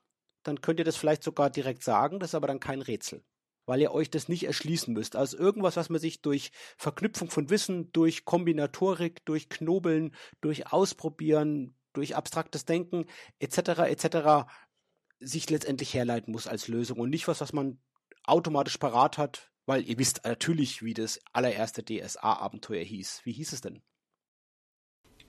[0.47, 3.23] dann könnt ihr das vielleicht sogar direkt sagen, das ist aber dann kein Rätsel,
[3.65, 5.15] weil ihr euch das nicht erschließen müsst.
[5.15, 11.75] Also irgendwas, was man sich durch Verknüpfung von Wissen, durch Kombinatorik, durch Knobeln, durch Ausprobieren,
[11.93, 13.05] durch abstraktes Denken
[13.39, 13.57] etc.
[13.89, 14.49] etc.
[15.19, 17.81] sich letztendlich herleiten muss als Lösung und nicht was, was man
[18.23, 23.21] automatisch parat hat, weil ihr wisst natürlich, wie das allererste DSA-Abenteuer hieß.
[23.25, 23.81] Wie hieß es denn?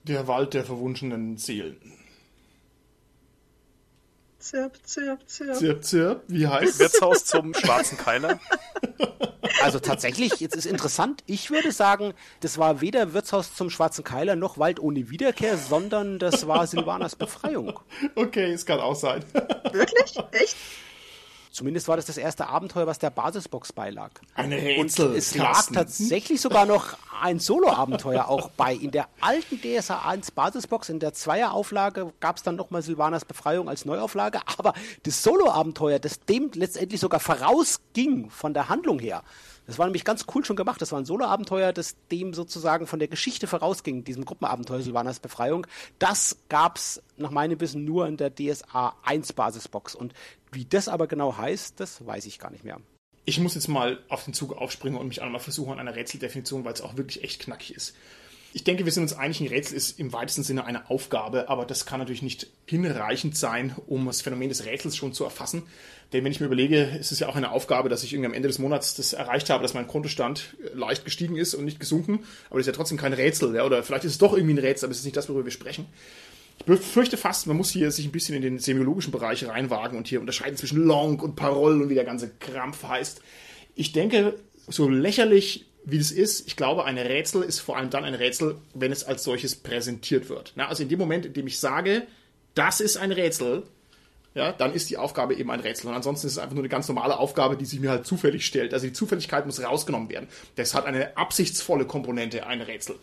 [0.03, 1.98] Der Wald der verwunschenen Seelen.
[4.39, 5.55] Zirp, zirp, zirp.
[5.55, 6.23] Zirp, zirp.
[6.27, 8.39] Wie heißt Wirtshaus zum schwarzen Keiler?
[9.61, 14.37] Also tatsächlich, jetzt ist interessant, ich würde sagen, das war weder Wirtshaus zum Schwarzen Keiler
[14.37, 17.77] noch Wald ohne Wiederkehr, sondern das war Silvanas Befreiung.
[18.15, 19.25] Okay, es kann auch sein.
[19.71, 20.15] Wirklich?
[20.31, 20.55] Echt?
[21.51, 24.11] Zumindest war das das erste Abenteuer, was der Basisbox beilag.
[24.35, 25.07] Ein Rätsel.
[25.07, 28.73] Und es lag tatsächlich sogar noch ein Solo-Abenteuer auch bei.
[28.73, 33.67] In der alten DSA 1 Basisbox, in der Zweierauflage, gab es dann nochmal Silvanas Befreiung
[33.67, 34.41] als Neuauflage.
[34.57, 39.23] Aber das Solo-Abenteuer, das dem letztendlich sogar vorausging von der Handlung her,
[39.69, 40.81] das war nämlich ganz cool schon gemacht.
[40.81, 45.67] Das war ein Solo-Abenteuer, das dem sozusagen von der Geschichte vorausging, diesem Gruppenabenteuer Silvanas Befreiung.
[45.99, 49.93] Das gab's nach meinem Wissen nur in der DSA 1 Basisbox.
[49.93, 50.13] Und
[50.51, 52.79] wie das aber genau heißt, das weiß ich gar nicht mehr.
[53.25, 56.65] Ich muss jetzt mal auf den Zug aufspringen und mich einmal versuchen an einer Rätseldefinition,
[56.65, 57.95] weil es auch wirklich echt knackig ist.
[58.51, 61.65] Ich denke, wir sind uns einig, ein Rätsel ist im weitesten Sinne eine Aufgabe, aber
[61.65, 65.63] das kann natürlich nicht hinreichend sein, um das Phänomen des Rätsels schon zu erfassen.
[66.11, 68.33] Denn wenn ich mir überlege, ist es ja auch eine Aufgabe, dass ich irgendwie am
[68.33, 72.25] Ende des Monats das erreicht habe, dass mein Kontostand leicht gestiegen ist und nicht gesunken.
[72.49, 73.53] Aber das ist ja trotzdem kein Rätsel.
[73.53, 73.65] Ja?
[73.65, 75.51] Oder vielleicht ist es doch irgendwie ein Rätsel, aber es ist nicht das, worüber wir
[75.51, 75.85] sprechen.
[76.59, 80.07] Ich befürchte fast, man muss hier sich ein bisschen in den semiologischen Bereich reinwagen und
[80.07, 83.21] hier unterscheiden zwischen Long und Parole und wie der ganze Krampf heißt.
[83.75, 84.35] Ich denke,
[84.67, 88.57] so lächerlich wie das ist, ich glaube, ein Rätsel ist vor allem dann ein Rätsel,
[88.73, 90.53] wenn es als solches präsentiert wird.
[90.55, 92.05] Na, also in dem Moment, in dem ich sage,
[92.53, 93.63] das ist ein Rätsel,
[94.35, 95.87] ja, dann ist die Aufgabe eben ein Rätsel.
[95.87, 98.45] Und ansonsten ist es einfach nur eine ganz normale Aufgabe, die sich mir halt zufällig
[98.45, 98.73] stellt.
[98.73, 100.27] Also die Zufälligkeit muss rausgenommen werden.
[100.55, 102.95] Das hat eine absichtsvolle Komponente, ein Rätsel.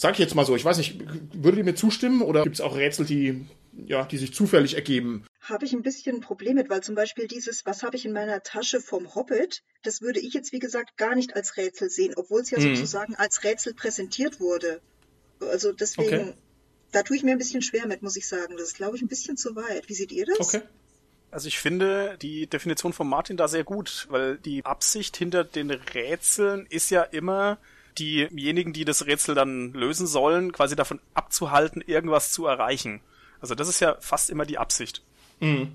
[0.00, 1.00] Sag ich jetzt mal so, ich weiß nicht,
[1.34, 3.44] würdet ihr mir zustimmen oder gibt es auch Rätsel, die,
[3.84, 5.26] ja, die sich zufällig ergeben?
[5.40, 8.12] Habe ich ein bisschen ein Problem mit, weil zum Beispiel dieses, was habe ich in
[8.12, 12.12] meiner Tasche vom Hobbit, das würde ich jetzt wie gesagt gar nicht als Rätsel sehen,
[12.14, 12.76] obwohl es ja mhm.
[12.76, 14.80] sozusagen als Rätsel präsentiert wurde.
[15.40, 16.34] Also deswegen, okay.
[16.92, 18.54] da tue ich mir ein bisschen schwer mit, muss ich sagen.
[18.56, 19.88] Das ist, glaube ich, ein bisschen zu weit.
[19.88, 20.38] Wie seht ihr das?
[20.38, 20.62] Okay.
[21.32, 25.72] Also ich finde die Definition von Martin da sehr gut, weil die Absicht hinter den
[25.72, 27.58] Rätseln ist ja immer,
[27.98, 33.00] diejenigen, die das Rätsel dann lösen sollen, quasi davon abzuhalten, irgendwas zu erreichen.
[33.40, 35.02] Also das ist ja fast immer die Absicht.
[35.40, 35.72] Mhm.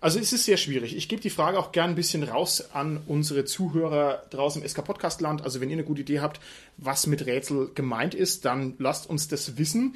[0.00, 0.94] Also es ist sehr schwierig.
[0.94, 4.84] Ich gebe die Frage auch gern ein bisschen raus an unsere Zuhörer draußen im SK
[4.84, 5.42] Podcast Land.
[5.42, 6.40] Also wenn ihr eine gute Idee habt,
[6.76, 9.94] was mit Rätsel gemeint ist, dann lasst uns das wissen.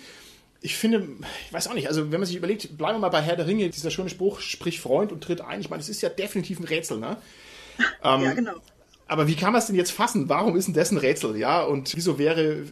[0.62, 1.06] Ich finde,
[1.46, 3.46] ich weiß auch nicht, also wenn man sich überlegt, bleiben wir mal bei Herr der
[3.46, 5.60] Ringe, dieser schöne Spruch, sprich Freund und tritt ein.
[5.60, 7.18] Ich meine, das ist ja definitiv ein Rätsel, ne?
[8.02, 8.54] ja, ähm, genau.
[9.08, 10.28] Aber wie kann man es denn jetzt fassen?
[10.28, 11.36] Warum ist denn das ein Rätsel?
[11.36, 12.62] Ja, und wieso wäre,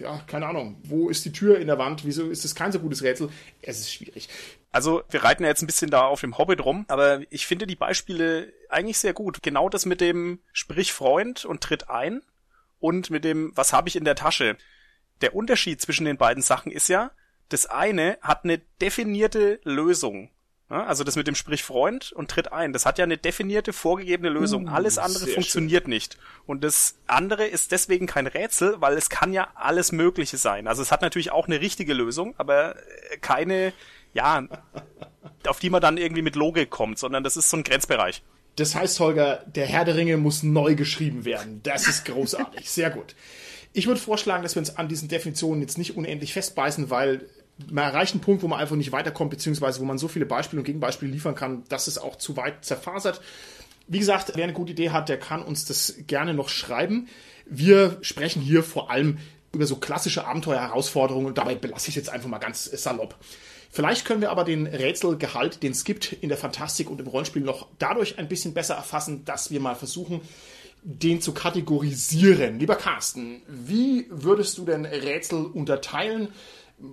[0.00, 2.04] ja, keine Ahnung, wo ist die Tür in der Wand?
[2.04, 3.30] Wieso ist es kein so gutes Rätsel?
[3.62, 4.28] Es ist schwierig.
[4.72, 7.66] Also, wir reiten ja jetzt ein bisschen da auf dem Hobbit rum, aber ich finde
[7.66, 9.42] die Beispiele eigentlich sehr gut.
[9.42, 12.22] Genau das mit dem Sprich Freund und tritt ein
[12.80, 14.56] und mit dem Was habe ich in der Tasche?
[15.20, 17.12] Der Unterschied zwischen den beiden Sachen ist ja,
[17.50, 20.30] das eine hat eine definierte Lösung
[20.80, 22.72] also das mit dem Sprich Freund und tritt ein.
[22.72, 24.68] Das hat ja eine definierte, vorgegebene Lösung.
[24.68, 25.90] Uh, alles andere funktioniert schön.
[25.90, 26.18] nicht.
[26.46, 30.66] Und das andere ist deswegen kein Rätsel, weil es kann ja alles Mögliche sein.
[30.66, 33.72] Also es hat natürlich auch eine richtige Lösung, aber äh, keine,
[34.14, 34.44] ja,
[35.46, 38.22] auf die man dann irgendwie mit Logik kommt, sondern das ist so ein Grenzbereich.
[38.56, 41.60] Das heißt, Holger, der Herr der Ringe muss neu geschrieben werden.
[41.62, 42.70] Das ist großartig.
[42.70, 43.14] Sehr gut.
[43.72, 47.28] Ich würde vorschlagen, dass wir uns an diesen Definitionen jetzt nicht unendlich festbeißen, weil
[47.70, 50.60] man erreicht einen Punkt, wo man einfach nicht weiterkommt, beziehungsweise wo man so viele Beispiele
[50.60, 53.20] und Gegenbeispiele liefern kann, dass es auch zu weit zerfasert.
[53.88, 57.08] Wie gesagt, wer eine gute Idee hat, der kann uns das gerne noch schreiben.
[57.46, 59.18] Wir sprechen hier vor allem
[59.52, 63.16] über so klassische Abenteuerherausforderungen und dabei belasse ich es jetzt einfach mal ganz salopp.
[63.70, 67.42] Vielleicht können wir aber den Rätselgehalt, den es gibt in der Fantastik und im Rollenspiel
[67.42, 70.20] noch dadurch ein bisschen besser erfassen, dass wir mal versuchen,
[70.82, 72.58] den zu kategorisieren.
[72.58, 76.28] Lieber Carsten, wie würdest du denn Rätsel unterteilen?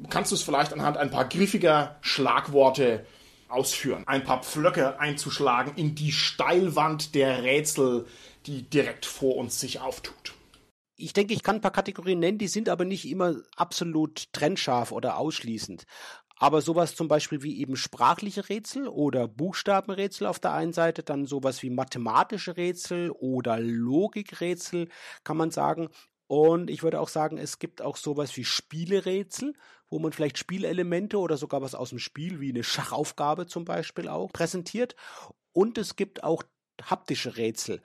[0.10, 3.06] Kannst du es vielleicht anhand ein paar griffiger Schlagworte
[3.48, 8.06] ausführen, ein paar Pflöcke einzuschlagen in die Steilwand der Rätsel,
[8.46, 10.34] die direkt vor uns sich auftut.
[10.96, 14.92] Ich denke, ich kann ein paar Kategorien nennen, die sind aber nicht immer absolut trennscharf
[14.92, 15.86] oder ausschließend.
[16.42, 21.26] Aber sowas zum Beispiel wie eben sprachliche Rätsel oder Buchstabenrätsel auf der einen Seite, dann
[21.26, 24.88] sowas wie mathematische Rätsel oder Logikrätsel,
[25.24, 25.90] kann man sagen.
[26.28, 29.54] Und ich würde auch sagen, es gibt auch sowas wie Spielerätsel,
[29.90, 34.08] wo man vielleicht Spielelemente oder sogar was aus dem Spiel, wie eine Schachaufgabe zum Beispiel
[34.08, 34.96] auch, präsentiert.
[35.52, 36.44] Und es gibt auch
[36.82, 37.82] haptische Rätsel.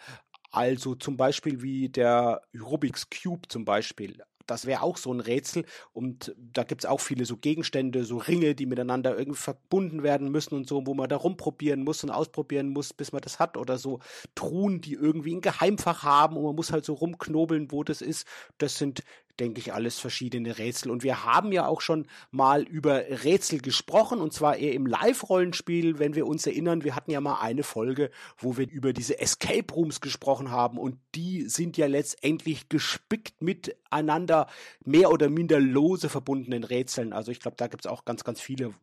[0.51, 5.65] Also zum Beispiel wie der Rubik's Cube zum Beispiel das wäre auch so ein Rätsel.
[5.93, 10.31] Und da gibt es auch viele so Gegenstände, so Ringe, die miteinander irgendwie verbunden werden
[10.31, 13.57] müssen und so, wo man da rumprobieren muss und ausprobieren muss, bis man das hat.
[13.57, 14.01] Oder so
[14.35, 18.27] Truhen, die irgendwie ein Geheimfach haben und man muss halt so rumknobeln, wo das ist.
[18.59, 19.03] Das sind
[19.41, 20.91] denke ich, alles verschiedene Rätsel.
[20.91, 25.99] Und wir haben ja auch schon mal über Rätsel gesprochen, und zwar eher im Live-Rollenspiel,
[25.99, 26.85] wenn wir uns erinnern.
[26.85, 30.99] Wir hatten ja mal eine Folge, wo wir über diese Escape Rooms gesprochen haben, und
[31.15, 34.47] die sind ja letztendlich gespickt miteinander
[34.85, 37.13] mehr oder minder lose verbundenen Rätseln.
[37.13, 38.75] Also ich glaube, da gibt es auch ganz, ganz viele,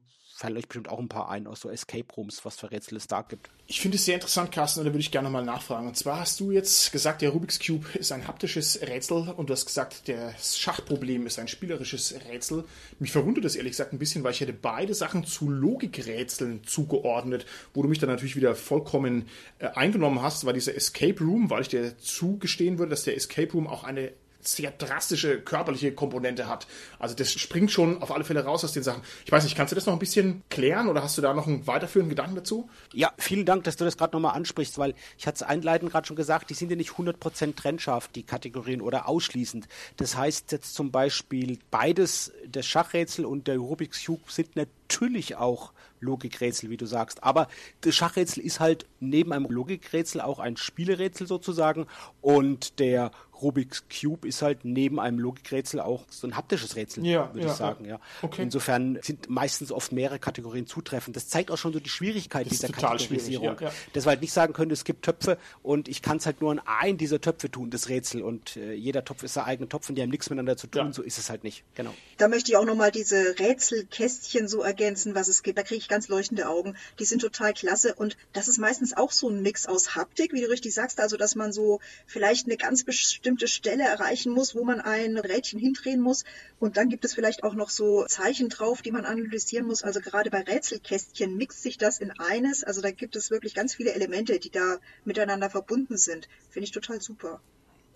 [0.41, 3.07] fallen euch bestimmt auch ein paar ein aus so Escape Rooms, was für Rätsel es
[3.07, 3.49] da gibt.
[3.67, 5.87] Ich finde es sehr interessant, Carsten, und da würde ich gerne mal nachfragen.
[5.87, 9.53] Und zwar hast du jetzt gesagt, der Rubik's Cube ist ein haptisches Rätsel und du
[9.53, 12.63] hast gesagt, das Schachproblem ist ein spielerisches Rätsel.
[12.99, 17.45] Mich verwundert das ehrlich gesagt ein bisschen, weil ich hätte beide Sachen zu Logikrätseln zugeordnet,
[17.73, 19.27] wo du mich dann natürlich wieder vollkommen
[19.59, 23.51] äh, eingenommen hast, war dieser Escape Room, weil ich dir zugestehen würde, dass der Escape
[23.53, 24.11] Room auch eine
[24.47, 26.67] sehr drastische körperliche Komponente hat.
[26.99, 29.01] Also das springt schon auf alle Fälle raus aus den Sachen.
[29.25, 31.47] Ich weiß nicht, kannst du das noch ein bisschen klären oder hast du da noch
[31.47, 32.69] einen weiterführenden Gedanken dazu?
[32.93, 36.07] Ja, vielen Dank, dass du das gerade nochmal ansprichst, weil ich hatte es einleitend gerade
[36.07, 39.67] schon gesagt, die sind ja nicht 100% trennscharf, die Kategorien, oder ausschließend.
[39.97, 45.73] Das heißt jetzt zum Beispiel beides, das Schachrätsel und der Rubik's Cube sind natürlich auch
[45.99, 47.23] Logikrätsel, wie du sagst.
[47.23, 47.47] Aber
[47.81, 51.87] das Schachrätsel ist halt neben einem Logikrätsel auch ein Spielerätsel sozusagen
[52.21, 57.33] und der Rubik's Cube ist halt neben einem Logikrätsel auch so ein haptisches Rätsel, ja,
[57.33, 57.85] würde ja, ich sagen.
[57.85, 57.99] Ja.
[58.21, 58.43] Okay.
[58.43, 61.15] Insofern sind meistens oft mehrere Kategorien zutreffend.
[61.15, 63.57] Das zeigt auch schon so die Schwierigkeit das dieser Kategorisierung.
[63.59, 66.41] Ja, Dass wir halt nicht sagen können, es gibt Töpfe und ich kann es halt
[66.41, 68.21] nur in einen dieser Töpfe tun, das Rätsel.
[68.21, 70.93] Und äh, jeder Topf ist sein eigener Topf und die haben nichts miteinander zu tun.
[70.93, 71.63] So ist es halt nicht.
[71.75, 71.93] Genau.
[72.17, 75.57] Da möchte ich auch nochmal diese Rätselkästchen so ergänzen, was es gibt.
[75.57, 76.75] Da kriege ich ganz leuchtende Augen.
[76.99, 80.41] Die sind total klasse und das ist meistens auch so ein Mix aus Haptik, wie
[80.41, 84.55] du richtig sagst, also dass man so vielleicht eine ganz bestimmte Stelle erreicht erreichen muss,
[84.55, 86.23] wo man ein Rädchen hindrehen muss.
[86.59, 89.83] Und dann gibt es vielleicht auch noch so Zeichen drauf, die man analysieren muss.
[89.83, 92.63] Also gerade bei Rätselkästchen mixt sich das in eines.
[92.63, 96.27] Also da gibt es wirklich ganz viele Elemente, die da miteinander verbunden sind.
[96.49, 97.41] Finde ich total super.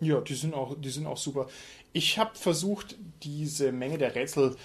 [0.01, 1.47] Ja, die sind auch, die sind auch super.
[1.93, 4.55] Ich habe versucht, diese Menge der Rätsel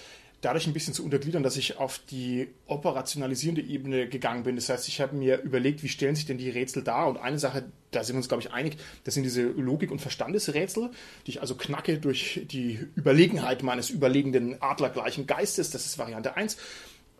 [0.41, 4.55] dadurch ein bisschen zu untergliedern, dass ich auf die operationalisierende Ebene gegangen bin.
[4.55, 7.07] Das heißt, ich habe mir überlegt, wie stellen sich denn die Rätsel dar?
[7.07, 9.99] Und eine Sache, da sind wir uns, glaube ich, einig, das sind diese Logik- und
[9.99, 10.89] Verstandesrätsel,
[11.27, 15.69] die ich also knacke durch die Überlegenheit meines überlegenden adlergleichen Geistes.
[15.69, 16.57] Das ist Variante 1.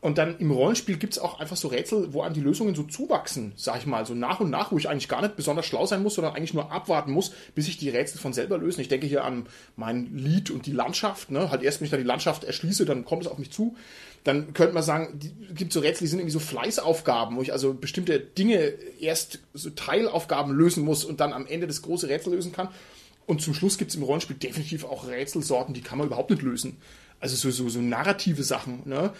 [0.02, 2.82] Und dann im Rollenspiel gibt es auch einfach so Rätsel, wo einem die Lösungen so
[2.82, 5.86] zuwachsen, sag ich mal, so nach und nach, wo ich eigentlich gar nicht besonders schlau
[5.86, 8.82] sein muss, sondern eigentlich nur abwarten muss, bis sich die Rätsel von selber lösen.
[8.82, 11.52] Ich denke hier an mein Lied und die Landschaft, ne?
[11.52, 13.76] Halt erst, wenn ich da die Landschaft erschließe, dann kommt es auf mich zu.
[14.24, 15.20] Dann könnte man sagen,
[15.52, 19.40] es gibt so Rätsel, die sind irgendwie so Fleißaufgaben, wo ich also bestimmte Dinge erst
[19.54, 22.70] so Teilaufgaben lösen muss und dann am Ende das große Rätsel lösen kann.
[23.28, 26.42] Und zum Schluss gibt es im Rollenspiel definitiv auch Rätselsorten, die kann man überhaupt nicht
[26.42, 26.78] lösen.
[27.20, 29.14] Also so, so, so narrative Sachen, ne?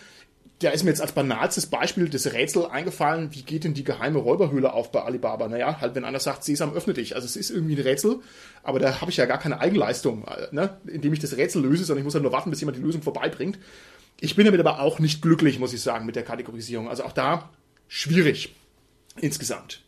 [0.62, 4.20] Da ist mir jetzt als banalstes Beispiel das Rätsel eingefallen, wie geht denn die geheime
[4.20, 5.48] Räuberhöhle auf bei Alibaba?
[5.48, 7.16] Naja, halt wenn einer sagt, Sesam, öffne dich.
[7.16, 8.20] Also es ist irgendwie ein Rätsel,
[8.64, 10.78] aber da habe ich ja gar keine Eigenleistung, äh, ne?
[10.88, 13.02] indem ich das Rätsel löse, sondern ich muss halt nur warten, bis jemand die Lösung
[13.02, 13.60] vorbeibringt.
[14.20, 16.88] Ich bin damit aber auch nicht glücklich, muss ich sagen, mit der Kategorisierung.
[16.88, 17.50] Also auch da
[17.88, 18.56] schwierig
[19.20, 19.82] insgesamt.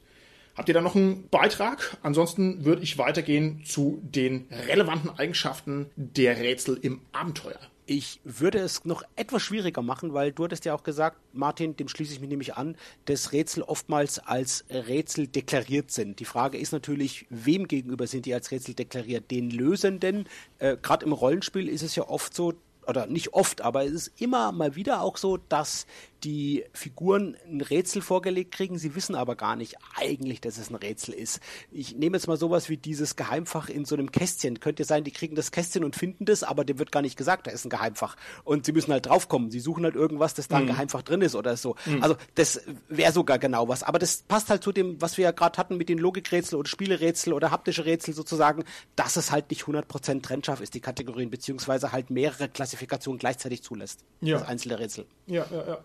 [0.55, 1.97] Habt ihr da noch einen Beitrag?
[2.03, 7.59] Ansonsten würde ich weitergehen zu den relevanten Eigenschaften der Rätsel im Abenteuer.
[7.85, 11.89] Ich würde es noch etwas schwieriger machen, weil du hattest ja auch gesagt, Martin, dem
[11.89, 16.19] schließe ich mich nämlich an, dass Rätsel oftmals als Rätsel deklariert sind.
[16.19, 19.31] Die Frage ist natürlich, wem gegenüber sind die als Rätsel deklariert?
[19.31, 20.29] Den Lösenden.
[20.59, 22.53] Äh, Gerade im Rollenspiel ist es ja oft so,
[22.87, 25.85] oder nicht oft, aber es ist immer mal wieder auch so, dass
[26.23, 30.75] die Figuren ein Rätsel vorgelegt kriegen, sie wissen aber gar nicht eigentlich, dass es ein
[30.75, 31.39] Rätsel ist.
[31.71, 34.59] Ich nehme jetzt mal sowas wie dieses Geheimfach in so einem Kästchen.
[34.59, 37.47] Könnte sein, die kriegen das Kästchen und finden das, aber dem wird gar nicht gesagt,
[37.47, 38.15] da ist ein Geheimfach.
[38.43, 39.51] Und sie müssen halt draufkommen.
[39.51, 40.67] Sie suchen halt irgendwas, das da ein mhm.
[40.67, 41.75] Geheimfach drin ist oder so.
[41.85, 42.01] Mhm.
[42.01, 43.83] Also das wäre sogar genau was.
[43.83, 46.69] Aber das passt halt zu dem, was wir ja gerade hatten mit den Logikrätsel oder
[46.69, 48.63] Spielerätsel oder haptische Rätsel sozusagen,
[48.95, 54.03] dass es halt nicht 100% trennscharf ist, die Kategorien, beziehungsweise halt mehrere Klassifikationen gleichzeitig zulässt.
[54.21, 54.39] Ja.
[54.39, 55.05] Das einzelne Rätsel.
[55.27, 55.83] Ja, ja, ja.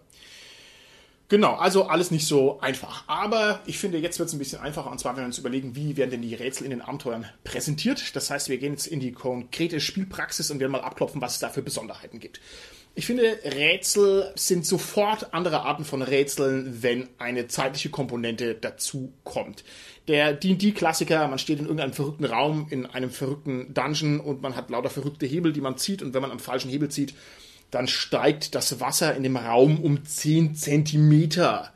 [1.30, 3.04] Genau, also alles nicht so einfach.
[3.06, 4.90] Aber ich finde, jetzt wird es ein bisschen einfacher.
[4.90, 8.16] Und zwar, wenn wir uns überlegen, wie werden denn die Rätsel in den Abenteuern präsentiert.
[8.16, 11.38] Das heißt, wir gehen jetzt in die konkrete Spielpraxis und werden mal abklopfen, was es
[11.38, 12.40] da für Besonderheiten gibt.
[12.94, 19.64] Ich finde, Rätsel sind sofort andere Arten von Rätseln, wenn eine zeitliche Komponente dazu kommt.
[20.08, 24.70] Der D&D-Klassiker, man steht in irgendeinem verrückten Raum, in einem verrückten Dungeon und man hat
[24.70, 27.14] lauter verrückte Hebel, die man zieht und wenn man am falschen Hebel zieht,
[27.70, 31.72] dann steigt das Wasser in dem Raum um 10 Zentimeter.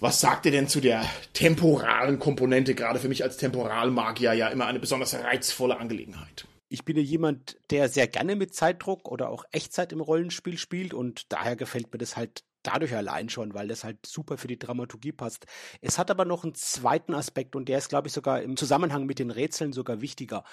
[0.00, 2.74] Was sagt ihr denn zu der temporalen Komponente?
[2.74, 6.46] Gerade für mich als Temporalmagier ja immer eine besonders reizvolle Angelegenheit.
[6.68, 10.92] Ich bin ja jemand, der sehr gerne mit Zeitdruck oder auch Echtzeit im Rollenspiel spielt
[10.92, 14.58] und daher gefällt mir das halt dadurch allein schon, weil das halt super für die
[14.58, 15.46] Dramaturgie passt.
[15.80, 19.06] Es hat aber noch einen zweiten Aspekt und der ist, glaube ich, sogar im Zusammenhang
[19.06, 20.44] mit den Rätseln sogar wichtiger.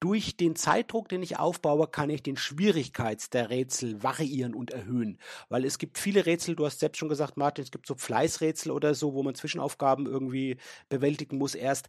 [0.00, 5.18] Durch den Zeitdruck, den ich aufbaue, kann ich den Schwierigkeits der Rätsel variieren und erhöhen.
[5.48, 8.70] Weil es gibt viele Rätsel, du hast selbst schon gesagt, Martin, es gibt so Fleißrätsel
[8.70, 10.56] oder so, wo man Zwischenaufgaben irgendwie
[10.88, 11.88] bewältigen muss erst.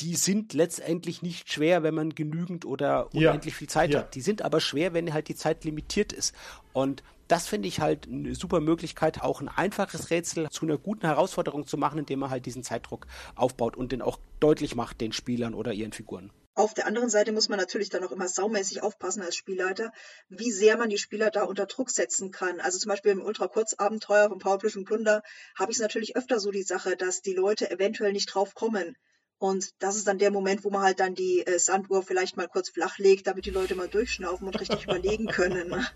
[0.00, 3.58] Die sind letztendlich nicht schwer, wenn man genügend oder unendlich ja.
[3.58, 4.00] viel Zeit ja.
[4.00, 4.14] hat.
[4.14, 6.34] Die sind aber schwer, wenn halt die Zeit limitiert ist.
[6.72, 11.06] Und das finde ich halt eine super Möglichkeit, auch ein einfaches Rätsel zu einer guten
[11.06, 15.12] Herausforderung zu machen, indem man halt diesen Zeitdruck aufbaut und den auch deutlich macht den
[15.12, 16.30] Spielern oder ihren Figuren.
[16.54, 19.92] Auf der anderen Seite muss man natürlich dann auch immer saumäßig aufpassen als Spielleiter,
[20.28, 22.58] wie sehr man die Spieler da unter Druck setzen kann.
[22.58, 25.22] Also zum Beispiel im Ultra-Kurzabenteuer von Powerpush und Plunder
[25.56, 28.96] habe ich es natürlich öfter so die Sache, dass die Leute eventuell nicht drauf kommen,
[29.38, 32.48] Und das ist dann der Moment, wo man halt dann die äh, Sanduhr vielleicht mal
[32.48, 35.68] kurz flach legt, damit die Leute mal durchschnaufen und richtig überlegen können.
[35.68, 35.86] Ne?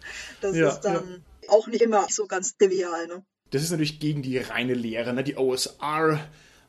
[0.41, 1.51] Das ja, ist dann ja.
[1.51, 3.09] auch nicht immer so ganz trivial.
[3.09, 3.25] Ne?
[3.51, 5.25] Das ist natürlich gegen die reine Lehre, ne?
[5.25, 6.21] die OSR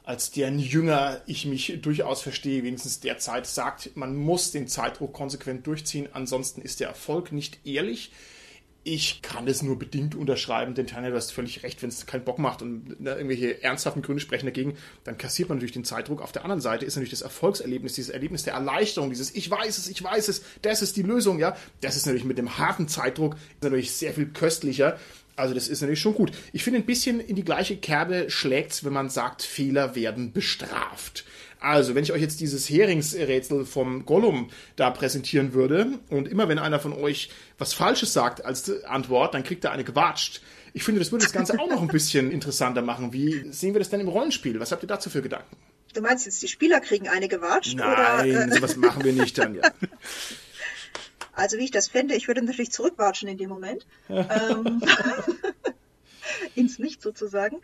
[0.04, 5.66] als deren Jünger ich mich durchaus verstehe, wenigstens derzeit sagt, man muss den Zeitdruck konsequent
[5.66, 8.12] durchziehen, ansonsten ist der Erfolg nicht ehrlich.
[8.86, 12.26] Ich kann es nur bedingt unterschreiben, denn Tanja, du hast völlig recht, wenn es keinen
[12.26, 16.22] Bock macht und ne, irgendwelche ernsthaften Gründe sprechen dagegen, dann kassiert man natürlich den Zeitdruck.
[16.22, 19.78] Auf der anderen Seite ist natürlich das Erfolgserlebnis, dieses Erlebnis der Erleichterung, dieses Ich weiß
[19.78, 21.56] es, ich weiß es, das ist die Lösung, ja.
[21.80, 25.00] Das ist natürlich mit dem harten Zeitdruck natürlich sehr viel köstlicher.
[25.36, 26.32] Also das ist natürlich schon gut.
[26.52, 31.26] Ich finde, ein bisschen in die gleiche Kerbe schlägt's, wenn man sagt, Fehler werden bestraft.
[31.64, 36.60] Also, wenn ich euch jetzt dieses Heringsrätsel vom Gollum da präsentieren würde und immer wenn
[36.60, 40.42] einer von euch was Falsches sagt als Antwort, dann kriegt er eine gewatscht.
[40.74, 43.14] Ich finde, das würde das Ganze auch noch ein bisschen interessanter machen.
[43.14, 44.60] Wie sehen wir das denn im Rollenspiel?
[44.60, 45.56] Was habt ihr dazu für Gedanken?
[45.94, 47.78] Du meinst jetzt, die Spieler kriegen eine gewatscht?
[47.78, 48.52] Nein, oder, äh?
[48.52, 49.62] sowas machen wir nicht, Tanja.
[51.36, 53.88] Also wie ich das fände, ich würde natürlich zurückwatschen in dem Moment.
[54.08, 54.84] ähm,
[56.56, 57.60] ins Nicht sozusagen.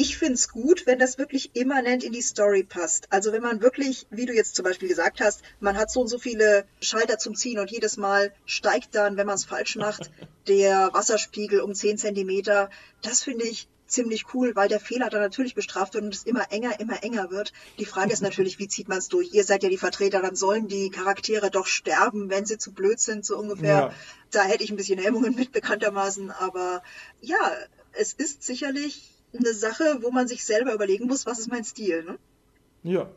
[0.00, 3.08] Ich finde es gut, wenn das wirklich immanent in die Story passt.
[3.10, 6.06] Also wenn man wirklich, wie du jetzt zum Beispiel gesagt hast, man hat so und
[6.06, 10.12] so viele Schalter zum Ziehen und jedes Mal steigt dann, wenn man es falsch macht,
[10.46, 12.70] der Wasserspiegel um 10 Zentimeter.
[13.02, 16.52] Das finde ich ziemlich cool, weil der Fehler dann natürlich bestraft wird und es immer
[16.52, 17.52] enger, immer enger wird.
[17.80, 19.34] Die Frage ist natürlich, wie zieht man es durch?
[19.34, 23.00] Ihr seid ja die Vertreter, dann sollen die Charaktere doch sterben, wenn sie zu blöd
[23.00, 23.76] sind, so ungefähr.
[23.76, 23.94] Ja.
[24.30, 26.30] Da hätte ich ein bisschen Hemmungen mit, bekanntermaßen.
[26.30, 26.84] Aber
[27.20, 27.52] ja,
[27.94, 32.04] es ist sicherlich eine Sache, wo man sich selber überlegen muss, was ist mein Stil,
[32.04, 32.18] ne?
[32.82, 33.10] Ja,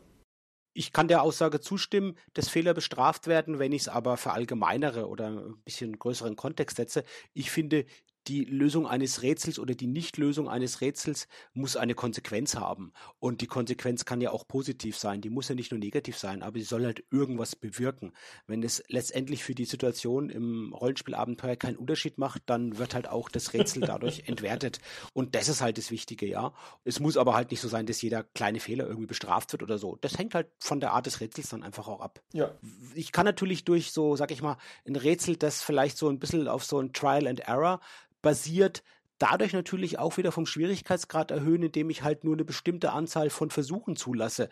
[0.74, 5.28] ich kann der Aussage zustimmen, dass Fehler bestraft werden, wenn ich es aber verallgemeinere oder
[5.28, 7.04] ein bisschen größeren Kontext setze.
[7.34, 7.84] Ich finde,
[8.28, 12.92] die Lösung eines Rätsels oder die Nichtlösung eines Rätsels muss eine Konsequenz haben.
[13.18, 15.20] Und die Konsequenz kann ja auch positiv sein.
[15.20, 18.12] Die muss ja nicht nur negativ sein, aber sie soll halt irgendwas bewirken.
[18.46, 23.28] Wenn es letztendlich für die Situation im Rollenspielabenteuer keinen Unterschied macht, dann wird halt auch
[23.28, 24.80] das Rätsel dadurch entwertet.
[25.12, 26.52] Und das ist halt das Wichtige, ja.
[26.84, 29.78] Es muss aber halt nicht so sein, dass jeder kleine Fehler irgendwie bestraft wird oder
[29.78, 29.98] so.
[30.00, 32.22] Das hängt halt von der Art des Rätsels dann einfach auch ab.
[32.32, 32.54] Ja.
[32.94, 34.56] Ich kann natürlich durch so, sag ich mal,
[34.86, 37.80] ein Rätsel, das vielleicht so ein bisschen auf so ein Trial and Error
[38.22, 38.82] basiert,
[39.18, 43.50] dadurch natürlich auch wieder vom Schwierigkeitsgrad erhöhen, indem ich halt nur eine bestimmte Anzahl von
[43.50, 44.48] Versuchen zulasse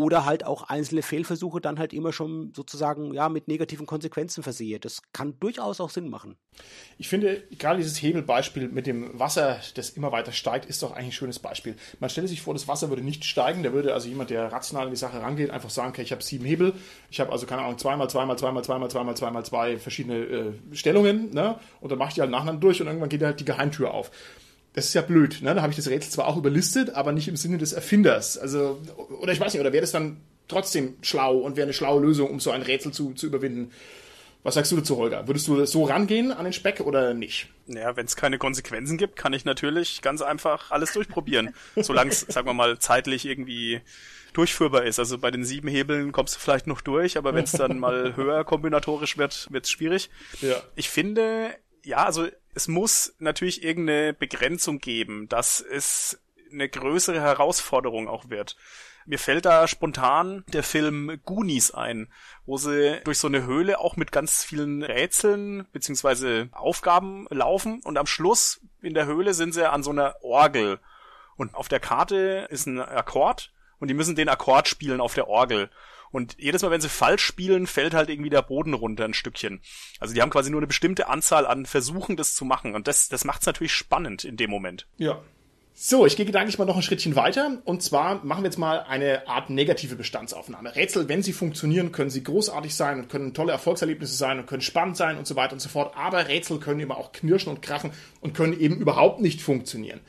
[0.00, 4.80] oder halt auch einzelne Fehlversuche dann halt immer schon sozusagen ja mit negativen Konsequenzen versehe.
[4.80, 6.36] Das kann durchaus auch Sinn machen.
[6.96, 11.08] Ich finde gerade dieses Hebelbeispiel mit dem Wasser, das immer weiter steigt, ist doch eigentlich
[11.08, 11.76] ein schönes Beispiel.
[11.98, 14.86] Man stelle sich vor, das Wasser würde nicht steigen, da würde also jemand, der rational
[14.86, 16.72] in die Sache rangeht, einfach sagen, okay, ich habe sieben Hebel,
[17.10, 21.30] ich habe also keine Ahnung zweimal, zweimal, zweimal, zweimal, zweimal, zweimal zwei verschiedene äh, Stellungen,
[21.34, 21.60] ne?
[21.82, 24.10] Und dann mache ich die halt nacheinander durch und irgendwann geht halt die Geheimtür auf
[24.72, 25.54] das ist ja blöd, ne?
[25.54, 28.38] Da habe ich das Rätsel zwar auch überlistet, aber nicht im Sinne des Erfinders.
[28.38, 28.80] Also,
[29.20, 32.30] oder ich weiß nicht, oder wäre das dann trotzdem schlau und wäre eine schlaue Lösung,
[32.30, 33.72] um so ein Rätsel zu, zu überwinden?
[34.42, 35.26] Was sagst du dazu, Holger?
[35.26, 37.48] Würdest du so rangehen an den Speck oder nicht?
[37.66, 41.54] Naja, wenn es keine Konsequenzen gibt, kann ich natürlich ganz einfach alles durchprobieren.
[41.76, 43.82] Solange es, sagen wir mal, zeitlich irgendwie
[44.32, 44.98] durchführbar ist.
[44.98, 48.16] Also bei den sieben Hebeln kommst du vielleicht noch durch, aber wenn es dann mal
[48.16, 50.08] höher kombinatorisch wird, wird es schwierig.
[50.40, 50.56] Ja.
[50.74, 51.54] Ich finde,
[51.84, 56.20] ja, also es muss natürlich irgendeine Begrenzung geben, dass es
[56.52, 58.56] eine größere Herausforderung auch wird.
[59.06, 62.12] Mir fällt da spontan der Film Goonies ein,
[62.44, 67.98] wo sie durch so eine Höhle auch mit ganz vielen Rätseln beziehungsweise Aufgaben laufen und
[67.98, 70.80] am Schluss in der Höhle sind sie an so einer Orgel
[71.36, 75.28] und auf der Karte ist ein Akkord und die müssen den Akkord spielen auf der
[75.28, 75.70] Orgel.
[76.12, 79.60] Und jedes Mal, wenn sie falsch spielen, fällt halt irgendwie der Boden runter ein Stückchen.
[79.98, 82.74] Also die haben quasi nur eine bestimmte Anzahl an Versuchen, das zu machen.
[82.74, 84.86] Und das, das macht es natürlich spannend in dem Moment.
[84.96, 85.22] Ja.
[85.82, 87.62] So, ich gehe gedanklich mal noch ein Schrittchen weiter.
[87.64, 90.76] Und zwar machen wir jetzt mal eine Art negative Bestandsaufnahme.
[90.76, 94.60] Rätsel, wenn sie funktionieren, können sie großartig sein und können tolle Erfolgserlebnisse sein und können
[94.60, 95.96] spannend sein und so weiter und so fort.
[95.96, 100.00] Aber Rätsel können immer auch knirschen und krachen und können eben überhaupt nicht funktionieren.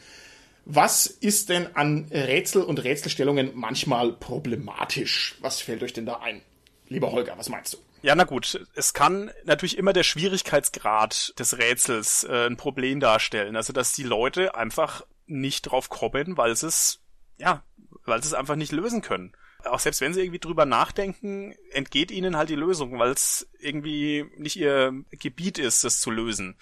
[0.65, 5.35] Was ist denn an Rätsel und Rätselstellungen manchmal problematisch?
[5.41, 6.41] Was fällt euch denn da ein?
[6.87, 7.77] Lieber Holger, was meinst du?
[8.03, 8.65] Ja, na gut.
[8.75, 13.55] Es kann natürlich immer der Schwierigkeitsgrad des Rätsels äh, ein Problem darstellen.
[13.55, 16.99] Also, dass die Leute einfach nicht drauf kommen, weil sie es,
[17.37, 17.63] ja,
[18.05, 19.33] weil sie es einfach nicht lösen können.
[19.63, 24.25] Auch selbst wenn sie irgendwie drüber nachdenken, entgeht ihnen halt die Lösung, weil es irgendwie
[24.35, 26.57] nicht ihr Gebiet ist, das zu lösen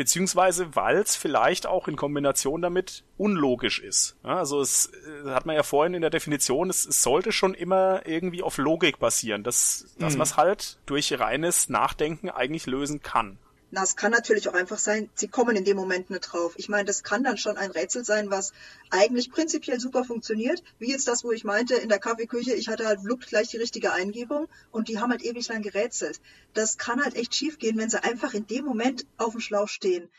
[0.00, 4.16] beziehungsweise weil es vielleicht auch in Kombination damit unlogisch ist.
[4.24, 4.90] Ja, also es
[5.26, 8.56] äh, hat man ja vorhin in der Definition, es, es sollte schon immer irgendwie auf
[8.56, 10.20] Logik basieren, dass, dass mhm.
[10.20, 13.36] man es halt durch reines Nachdenken eigentlich lösen kann.
[13.72, 16.54] Na, es kann natürlich auch einfach sein, sie kommen in dem Moment nicht drauf.
[16.56, 18.52] Ich meine, das kann dann schon ein Rätsel sein, was
[18.90, 20.62] eigentlich prinzipiell super funktioniert.
[20.80, 23.58] Wie jetzt das, wo ich meinte, in der Kaffeeküche, ich hatte halt Blut gleich die
[23.58, 26.20] richtige Eingebung und die haben halt ewig lang gerätselt.
[26.52, 29.68] Das kann halt echt schief gehen, wenn sie einfach in dem Moment auf dem Schlauch
[29.68, 30.10] stehen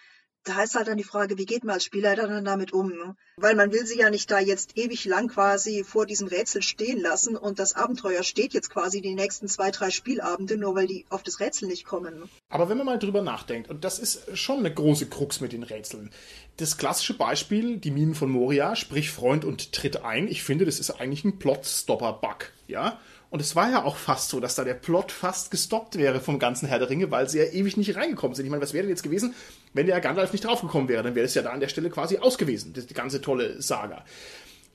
[0.43, 2.89] da ist halt dann die Frage, wie geht man als Spieler dann damit um?
[2.89, 3.15] Ne?
[3.37, 6.99] Weil man will sie ja nicht da jetzt ewig lang quasi vor diesem Rätsel stehen
[6.99, 11.05] lassen und das Abenteuer steht jetzt quasi die nächsten zwei, drei Spielabende, nur weil die
[11.09, 12.19] auf das Rätsel nicht kommen.
[12.19, 12.29] Ne?
[12.49, 15.63] Aber wenn man mal drüber nachdenkt, und das ist schon eine große Krux mit den
[15.63, 16.09] Rätseln.
[16.57, 20.27] Das klassische Beispiel, die Minen von Moria, sprich Freund und tritt ein.
[20.27, 22.99] Ich finde, das ist eigentlich ein Plot-Stopper-Bug, ja?
[23.31, 26.37] Und es war ja auch fast so, dass da der Plot fast gestoppt wäre vom
[26.37, 28.43] ganzen Herr der Ringe, weil sie ja ewig nicht reingekommen sind.
[28.45, 29.33] Ich meine, was wäre denn jetzt gewesen,
[29.73, 31.01] wenn der Gandalf nicht draufgekommen wäre?
[31.01, 34.03] Dann wäre es ja da an der Stelle quasi ausgewesen, die ganze tolle Saga.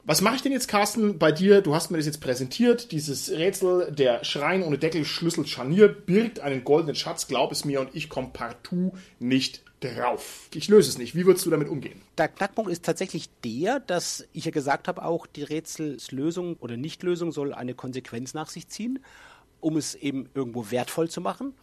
[0.05, 1.61] Was mache ich denn jetzt, Carsten, bei dir?
[1.61, 2.93] Du hast mir das jetzt präsentiert.
[2.93, 7.81] Dieses Rätsel, der Schrein ohne Deckel, Schlüssel, Scharnier, birgt einen goldenen Schatz, glaub es mir,
[7.81, 9.65] und ich komme partout nicht
[9.95, 10.49] drauf.
[10.55, 11.15] Ich löse es nicht.
[11.15, 12.01] Wie würdest du damit umgehen?
[12.19, 17.33] Der Knackpunkt ist tatsächlich der, dass ich ja gesagt habe, auch die Rätselslösung oder Nichtlösung
[17.33, 18.99] soll eine Konsequenz nach sich ziehen,
[19.61, 21.55] um es eben irgendwo wertvoll zu machen.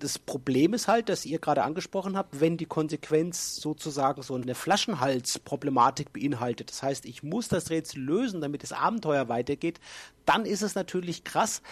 [0.00, 4.54] Das Problem ist halt, dass ihr gerade angesprochen habt, wenn die Konsequenz sozusagen so eine
[4.54, 6.70] Flaschenhalsproblematik beinhaltet.
[6.70, 9.80] Das heißt, ich muss das Rätsel lösen, damit das Abenteuer weitergeht.
[10.26, 11.62] Dann ist es natürlich krass,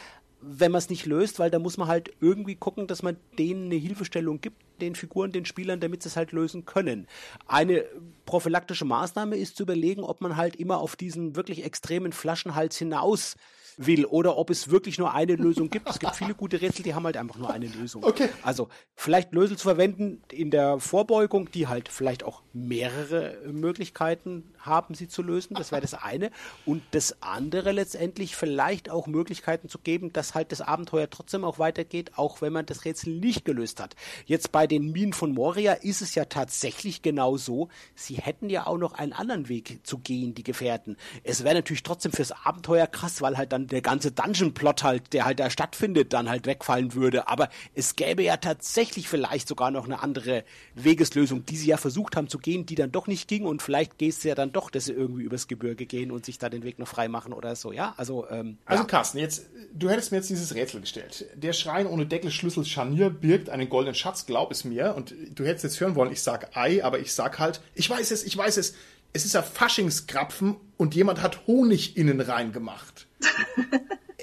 [0.43, 3.67] wenn man es nicht löst, weil da muss man halt irgendwie gucken, dass man denen
[3.67, 7.07] eine Hilfestellung gibt, den Figuren, den Spielern, damit sie es halt lösen können.
[7.47, 7.85] Eine
[8.27, 13.37] prophylaktische Maßnahme ist zu überlegen, ob man halt immer auf diesen wirklich extremen Flaschenhals hinaus
[13.77, 15.89] will oder ob es wirklich nur eine Lösung gibt.
[15.89, 18.05] Es gibt viele gute Rätsel, die haben halt einfach nur eine Lösung.
[18.05, 18.29] Okay.
[18.43, 24.95] Also vielleicht Lösel zu verwenden in der Vorbeugung, die halt vielleicht auch mehrere Möglichkeiten haben,
[24.95, 25.55] sie zu lösen.
[25.55, 26.31] Das wäre das eine.
[26.67, 31.59] Und das andere letztendlich vielleicht auch Möglichkeiten zu geben, dass halt das Abenteuer trotzdem auch
[31.59, 33.95] weitergeht, auch wenn man das Rätsel nicht gelöst hat.
[34.27, 37.69] Jetzt bei den Minen von Moria ist es ja tatsächlich genau so.
[37.95, 40.97] Sie hätten ja auch noch einen anderen Weg zu gehen, die Gefährten.
[41.25, 45.25] Es wäre natürlich trotzdem fürs Abenteuer krass, weil halt dann der ganze Dungeon-Plot halt, der
[45.25, 47.29] halt da stattfindet, dann halt wegfallen würde.
[47.29, 50.45] Aber es gäbe ja tatsächlich vielleicht sogar noch eine andere
[50.75, 53.99] Wegeslösung, die sie ja versucht haben zu gehen, die dann doch nicht ging und vielleicht
[53.99, 56.63] gehst du ja dann doch, dass sie irgendwie übers Gebirge gehen und sich da den
[56.63, 57.95] Weg noch frei machen oder so, ja?
[57.97, 58.87] Also, ähm, Also ja.
[58.87, 61.27] Carsten, jetzt, du hättest mir jetzt dieses Rätsel gestellt.
[61.35, 64.95] Der Schrein ohne Deckel, Schlüssel, Scharnier birgt einen goldenen Schatz, glaub es mir.
[64.95, 68.11] Und du hättest jetzt hören wollen, ich sag Ei, aber ich sag halt, ich weiß
[68.11, 68.75] es, ich weiß es.
[69.15, 73.07] Es ist ja Faschingskrapfen und jemand hat Honig innen reingemacht.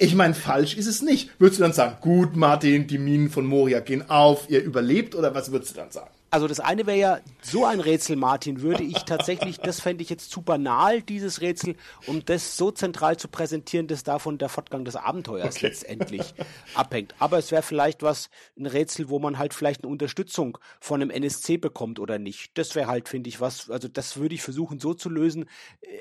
[0.02, 1.30] Ich meine, falsch ist es nicht.
[1.40, 5.36] Würdest du dann sagen, gut, Martin, die Minen von Moria gehen auf, ihr überlebt, oder
[5.36, 6.10] was würdest du dann sagen?
[6.32, 10.10] Also das eine wäre ja so ein Rätsel, Martin, würde ich tatsächlich, das fände ich
[10.10, 11.76] jetzt zu banal, dieses Rätsel,
[12.06, 15.66] um das so zentral zu präsentieren, dass davon der Fortgang des Abenteuers Okay.
[15.68, 16.36] letztendlich
[16.74, 17.16] abhängt.
[17.18, 21.10] Aber es wäre vielleicht was, ein Rätsel, wo man halt vielleicht eine Unterstützung von einem
[21.10, 22.52] NSC bekommt oder nicht.
[22.58, 25.46] Das wäre halt, finde ich, was, also das würde ich versuchen so zu lösen.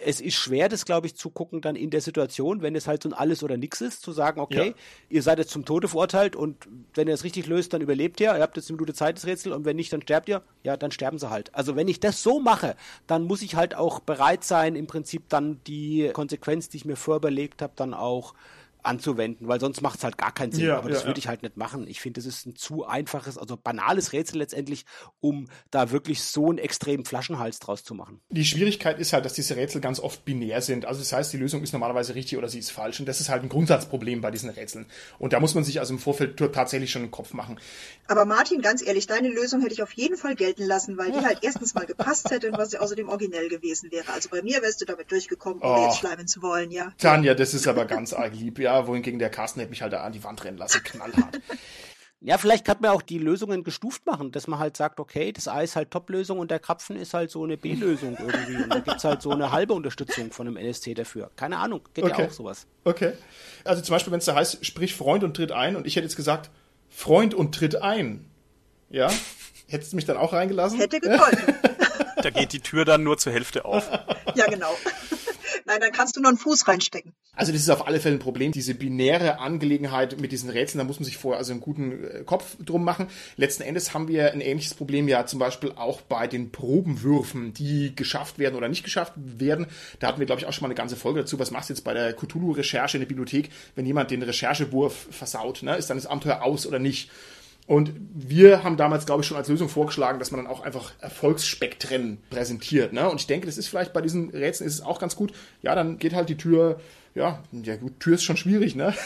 [0.05, 3.03] Es ist schwer, das, glaube ich, zu gucken dann in der Situation, wenn es halt
[3.03, 4.75] so ein Alles oder Nix ist, zu sagen, okay, Ja.
[5.09, 8.35] ihr seid jetzt zum Tode verurteilt und wenn ihr es richtig löst, dann überlebt ihr.
[8.35, 10.43] Ihr habt jetzt eine Minute Zeit, das Rätsel, und wenn nicht, dann sterbt ihr.
[10.65, 11.55] Ja, dann sterben sie halt.
[11.55, 15.29] Also wenn ich das so mache, dann muss ich halt auch bereit sein, im Prinzip
[15.29, 18.33] dann die Konsequenz, die ich mir vorüberlegt habe, dann auch
[18.89, 20.67] anzuwenden, weil sonst macht es halt gar keinen Sinn.
[20.67, 21.25] Ja, Aber das ja, würde ja.
[21.25, 21.87] ich halt nicht machen.
[21.87, 24.85] Ich finde, das ist ein zu einfaches, also banales Rätsel letztendlich,
[25.21, 28.21] um da wirklich so einen extremen Flaschenhals draus zu machen.
[28.31, 30.85] Die Schwierigkeit ist halt, dass diese Rätsel ganz oft binär sind.
[30.87, 32.99] Also das heißt, die Lösung ist normalerweise richtig oder sie ist falsch.
[33.01, 34.87] Und das ist halt ein Grundsatzproblem bei diesen Rätseln.
[35.19, 37.59] Und da muss man sich also im Vorfeld tatsächlich schon einen Kopf machen.
[38.07, 41.19] Aber Martin, ganz ehrlich, deine Lösung hätte ich auf jeden Fall gelten lassen, weil die
[41.19, 44.11] halt erstens mal gepasst hätte und was ja außerdem originell gewesen wäre.
[44.13, 45.85] Also bei mir wärst du damit durchgekommen, ohne Oh.
[45.87, 46.93] jetzt schleimen zu wollen, ja.
[46.99, 48.78] Tanja, das ist aber ganz arg lieb, ja.
[48.87, 51.41] Wohingegen der Carsten hätte mich halt da an die Wand rennen lassen, knallhart.
[52.21, 55.47] Ja, vielleicht kann man auch die Lösungen gestuft machen, dass man halt sagt, okay, das
[55.47, 58.57] A ist halt Top-Lösung und der Krapfen ist halt so eine B-Lösung irgendwie.
[58.61, 61.31] Und da gibt's halt so eine halbe Unterstützung von einem NSC dafür.
[61.37, 62.23] Keine Ahnung, geht Okay.
[62.23, 62.67] ja auch sowas.
[62.83, 63.13] Okay.
[63.63, 66.07] Also zum Beispiel, wenn es da heißt, sprich Freund und tritt ein und ich hätte
[66.07, 66.51] jetzt gesagt,
[66.89, 68.29] Freund und tritt ein.
[68.91, 69.13] Ja?
[69.69, 70.81] Hättest du mich dann auch reingelassen?
[70.81, 71.55] Hätte geholfen.
[72.21, 73.89] Da geht die Tür dann nur zur Hälfte auf.
[74.35, 74.75] ja, genau.
[75.69, 77.13] Nein, dann kannst du noch einen Fuß reinstecken.
[77.35, 80.85] Also das ist auf alle Fälle ein Problem, diese binäre Angelegenheit mit diesen Rätseln, da
[80.85, 83.09] muss man sich vorher also einen guten äh, Kopf drum machen.
[83.37, 87.95] Letzten Endes haben wir ein ähnliches Problem ja zum Beispiel auch bei den Probenwürfen, die
[87.95, 89.67] geschafft werden oder nicht geschafft werden.
[89.99, 91.39] Da hatten wir, glaube ich, auch schon mal eine ganze Folge dazu.
[91.39, 95.63] Was machst du jetzt bei der Cthulhu-Recherche in der Bibliothek, wenn jemand den Recherchewurf versaut?
[95.63, 95.77] Ne?
[95.77, 97.11] Ist dann das Abenteuer aus oder nicht?
[97.69, 100.93] Und wir haben damals, glaube ich, schon als Lösung vorgeschlagen, dass man dann auch einfach
[101.01, 102.95] Erfolgsspektren präsentiert.
[102.95, 103.07] Ne?
[103.11, 105.35] Und ich denke, das ist vielleicht bei diesen Rätseln ist es auch ganz gut.
[105.61, 106.81] Ja, dann geht halt die Tür,
[107.15, 108.95] ja, ja gut, Tür ist schon schwierig, ne?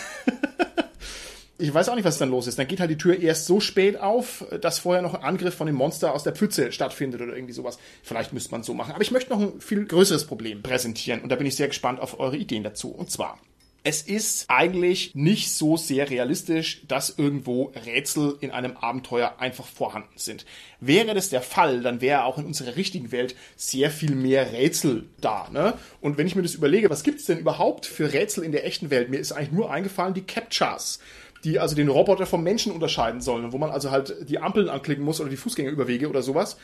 [1.58, 2.58] Ich weiß auch nicht, was dann los ist.
[2.58, 5.68] Dann geht halt die Tür erst so spät auf, dass vorher noch ein Angriff von
[5.68, 7.78] dem Monster aus der Pfütze stattfindet oder irgendwie sowas.
[8.02, 8.92] Vielleicht müsste man so machen.
[8.92, 12.00] Aber ich möchte noch ein viel größeres Problem präsentieren und da bin ich sehr gespannt
[12.00, 12.88] auf eure Ideen dazu.
[12.88, 13.38] Und zwar,
[13.84, 20.16] es ist eigentlich nicht so sehr realistisch, dass irgendwo Rätsel in einem Abenteuer einfach vorhanden
[20.16, 20.46] sind.
[20.78, 25.06] Wäre das der Fall, dann wäre auch in unserer richtigen Welt sehr viel mehr Rätsel
[25.20, 25.48] da.
[25.50, 25.74] Ne?
[26.00, 28.90] Und wenn ich mir das überlege, was gibt's denn überhaupt für Rätsel in der echten
[28.90, 29.10] Welt?
[29.10, 31.00] Mir ist eigentlich nur eingefallen die Captchas
[31.44, 35.04] die also den Roboter vom Menschen unterscheiden sollen, wo man also halt die Ampeln anklicken
[35.04, 36.56] muss oder die Fußgängerüberwege oder sowas.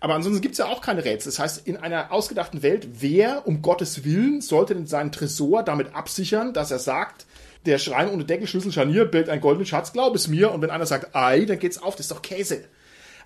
[0.00, 1.30] Aber ansonsten gibt es ja auch keine Rätsel.
[1.30, 5.94] Das heißt, in einer ausgedachten Welt, wer um Gottes Willen sollte denn seinen Tresor damit
[5.94, 7.26] absichern, dass er sagt,
[7.66, 10.52] der Schrein ohne Deckel, Schlüssel, Scharnier, Bild ein goldenen Schatz, glaub es mir.
[10.52, 12.64] Und wenn einer sagt, ei, dann geht's auf, das ist doch Käse.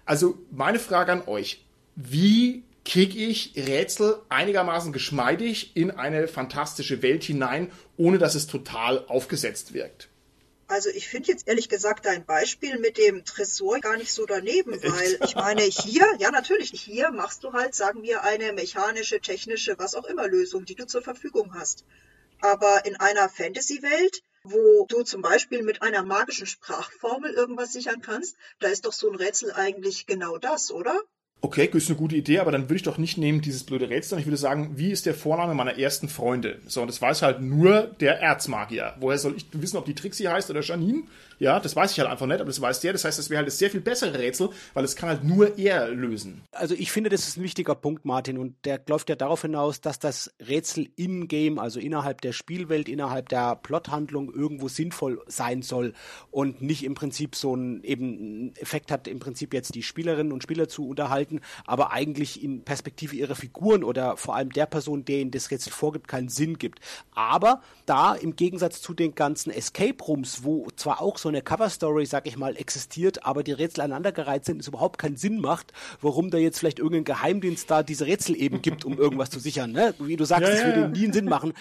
[0.04, 1.64] Also meine Frage an euch,
[1.96, 9.04] wie kriege ich Rätsel einigermaßen geschmeidig in eine fantastische Welt hinein, ohne dass es total
[9.08, 10.08] aufgesetzt wirkt?
[10.68, 14.72] Also ich finde jetzt ehrlich gesagt dein Beispiel mit dem Tresor gar nicht so daneben,
[14.82, 19.78] weil ich meine, hier, ja natürlich, hier machst du halt, sagen wir, eine mechanische, technische,
[19.78, 21.86] was auch immer Lösung, die du zur Verfügung hast.
[22.40, 28.36] Aber in einer Fantasy-Welt, wo du zum Beispiel mit einer magischen Sprachformel irgendwas sichern kannst,
[28.60, 31.00] da ist doch so ein Rätsel eigentlich genau das, oder?
[31.40, 34.18] Okay, ist eine gute Idee, aber dann würde ich doch nicht nehmen dieses blöde Rätsel,
[34.18, 36.58] ich würde sagen, wie ist der Vorname meiner ersten Freunde?
[36.66, 38.94] So, und das weiß halt nur der Erzmagier.
[38.98, 41.04] Woher soll ich wissen, ob die Trixie heißt oder Janine?
[41.38, 42.92] Ja, das weiß ich halt einfach nicht, aber das weiß der.
[42.92, 45.56] Das heißt, das wäre halt das sehr viel bessere Rätsel, weil es kann halt nur
[45.58, 46.42] er lösen.
[46.52, 49.80] Also ich finde, das ist ein wichtiger Punkt, Martin, und der läuft ja darauf hinaus,
[49.80, 55.62] dass das Rätsel im Game, also innerhalb der Spielwelt, innerhalb der Plothandlung irgendwo sinnvoll sein
[55.62, 55.94] soll
[56.30, 60.42] und nicht im Prinzip so ein eben Effekt hat, im Prinzip jetzt die Spielerinnen und
[60.42, 65.20] Spieler zu unterhalten, aber eigentlich in Perspektive ihrer Figuren oder vor allem der Person, der
[65.20, 66.80] ihnen das Rätsel vorgibt, keinen Sinn gibt.
[67.14, 71.42] Aber da im Gegensatz zu den ganzen Escape Rooms, wo zwar auch so so eine
[71.42, 75.74] Cover-Story, sag ich mal, existiert, aber die Rätsel aneinandergereiht sind, es überhaupt keinen Sinn macht,
[76.00, 79.72] warum da jetzt vielleicht irgendein Geheimdienst da diese Rätsel eben gibt, um irgendwas zu sichern.
[79.72, 79.94] Ne?
[79.98, 80.88] Wie du sagst, ja, das ja, würde ja.
[80.88, 81.52] nie einen Sinn machen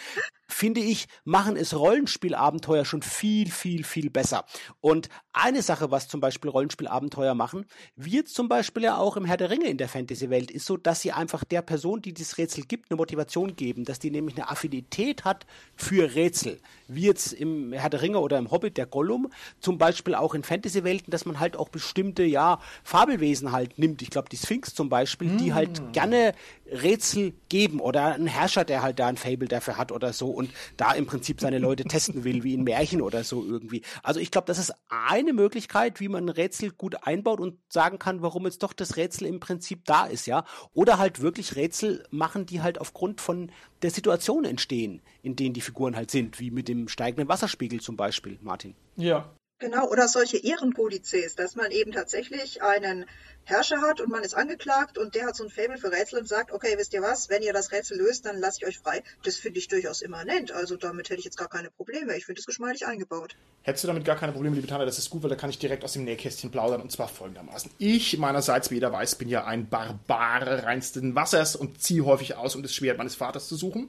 [0.47, 4.45] finde ich, machen es Rollenspielabenteuer schon viel, viel, viel besser.
[4.81, 9.37] Und eine Sache, was zum Beispiel Rollenspielabenteuer machen, wird zum Beispiel ja auch im Herr
[9.37, 12.63] der Ringe in der Fantasy-Welt, ist so, dass sie einfach der Person, die dieses Rätsel
[12.63, 15.45] gibt, eine Motivation geben, dass die nämlich eine Affinität hat
[15.75, 16.59] für Rätsel.
[16.87, 20.43] Wie jetzt im Herr der Ringe oder im Hobbit der Gollum, zum Beispiel auch in
[20.43, 24.01] Fantasy-Welten, dass man halt auch bestimmte, ja, Fabelwesen halt nimmt.
[24.01, 25.37] Ich glaube, die Sphinx zum Beispiel, mm.
[25.37, 25.91] die halt mm.
[25.91, 26.33] gerne
[26.71, 30.49] Rätsel geben oder ein Herrscher, der halt da ein Fable dafür hat oder so und
[30.75, 33.81] da im Prinzip seine Leute testen will, wie in Märchen oder so irgendwie.
[34.03, 37.99] Also ich glaube, das ist eine Möglichkeit, wie man ein Rätsel gut einbaut und sagen
[37.99, 40.45] kann, warum jetzt doch das Rätsel im Prinzip da ist, ja.
[40.73, 43.51] Oder halt wirklich Rätsel machen, die halt aufgrund von
[43.81, 47.97] der Situation entstehen, in denen die Figuren halt sind, wie mit dem steigenden Wasserspiegel zum
[47.97, 48.75] Beispiel, Martin.
[48.95, 53.05] Ja, Genau, oder solche Ehrenkodizes, dass man eben tatsächlich einen
[53.47, 56.27] Herrscher hat und man ist angeklagt und der hat so ein Faible für Rätsel und
[56.27, 59.01] sagt, okay, wisst ihr was, wenn ihr das Rätsel löst, dann lasse ich euch frei.
[59.23, 60.51] Das finde ich durchaus immanent.
[60.51, 62.17] Also damit hätte ich jetzt gar keine Probleme.
[62.17, 63.37] Ich finde es geschmeidig eingebaut.
[63.63, 65.59] Hättest du damit gar keine Probleme, liebe Tanja, das ist gut, weil da kann ich
[65.59, 67.71] direkt aus dem Nähkästchen plaudern und zwar folgendermaßen.
[67.77, 72.53] Ich meinerseits, wie jeder weiß, bin ja ein Barbar reinsten Wassers und ziehe häufig aus,
[72.53, 73.87] um das Schwert meines Vaters zu suchen.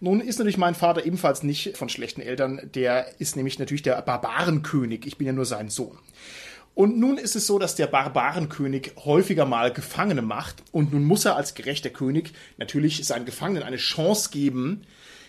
[0.00, 4.02] Nun ist natürlich mein Vater ebenfalls nicht von schlechten Eltern, der ist nämlich natürlich der
[4.02, 5.06] Barbarenkönig.
[5.06, 5.96] Ich bin ja nur sein Sohn.
[6.76, 11.24] Und nun ist es so, dass der Barbarenkönig häufiger mal Gefangene macht und nun muss
[11.24, 14.82] er als gerechter König natürlich seinen Gefangenen eine Chance geben,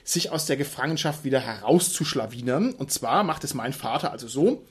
[0.03, 2.73] sich aus der Gefangenschaft wieder herauszuschlawinern.
[2.73, 4.65] Und zwar macht es mein Vater also so,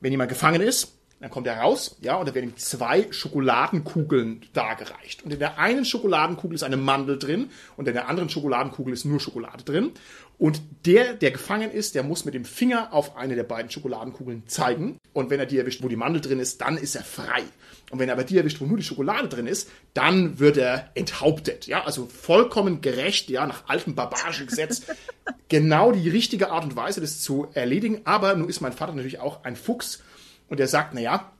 [0.00, 4.42] wenn jemand gefangen ist, dann kommt er raus, ja, und da werden ihm zwei Schokoladenkugeln
[4.52, 5.24] dargereicht.
[5.24, 9.04] Und in der einen Schokoladenkugel ist eine Mandel drin und in der anderen Schokoladenkugel ist
[9.04, 9.92] nur Schokolade drin.
[10.38, 14.44] Und der, der gefangen ist, der muss mit dem Finger auf eine der beiden Schokoladenkugeln
[14.46, 14.98] zeigen.
[15.12, 17.42] Und wenn er die erwischt, wo die Mandel drin ist, dann ist er frei.
[17.90, 20.90] Und wenn er aber die erwischt, wo nur die Schokolade drin ist, dann wird er
[20.94, 21.66] enthauptet.
[21.66, 24.82] Ja, also vollkommen gerecht, ja, nach altem barbarischen Gesetz.
[25.48, 28.02] genau die richtige Art und Weise, das zu erledigen.
[28.04, 30.04] Aber nun ist mein Vater natürlich auch ein Fuchs
[30.48, 31.32] und er sagt, naja,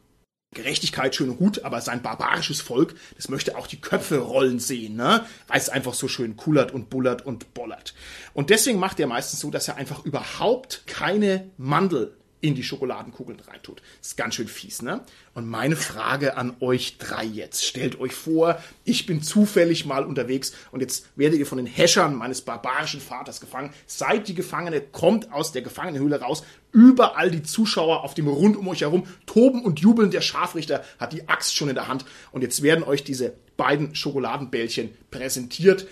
[0.54, 4.96] Gerechtigkeit schön und gut, aber sein barbarisches Volk, das möchte auch die Köpfe rollen sehen,
[4.96, 5.26] ne?
[5.46, 7.94] Weil es einfach so schön kullert und bullert und bollert.
[8.32, 13.40] Und deswegen macht er meistens so, dass er einfach überhaupt keine Mandel in die Schokoladenkugeln
[13.40, 13.82] reintut.
[14.00, 15.02] Ist ganz schön fies, ne?
[15.34, 17.64] Und meine Frage an euch drei jetzt.
[17.64, 22.14] Stellt euch vor, ich bin zufällig mal unterwegs und jetzt werdet ihr von den Häschern
[22.14, 23.72] meines barbarischen Vaters gefangen.
[23.86, 26.44] Seid die Gefangene, kommt aus der Gefangenenhöhle raus.
[26.72, 30.10] Überall die Zuschauer auf dem Rund um euch herum toben und jubeln.
[30.10, 33.94] Der Scharfrichter hat die Axt schon in der Hand und jetzt werden euch diese beiden
[33.94, 35.86] Schokoladenbällchen präsentiert.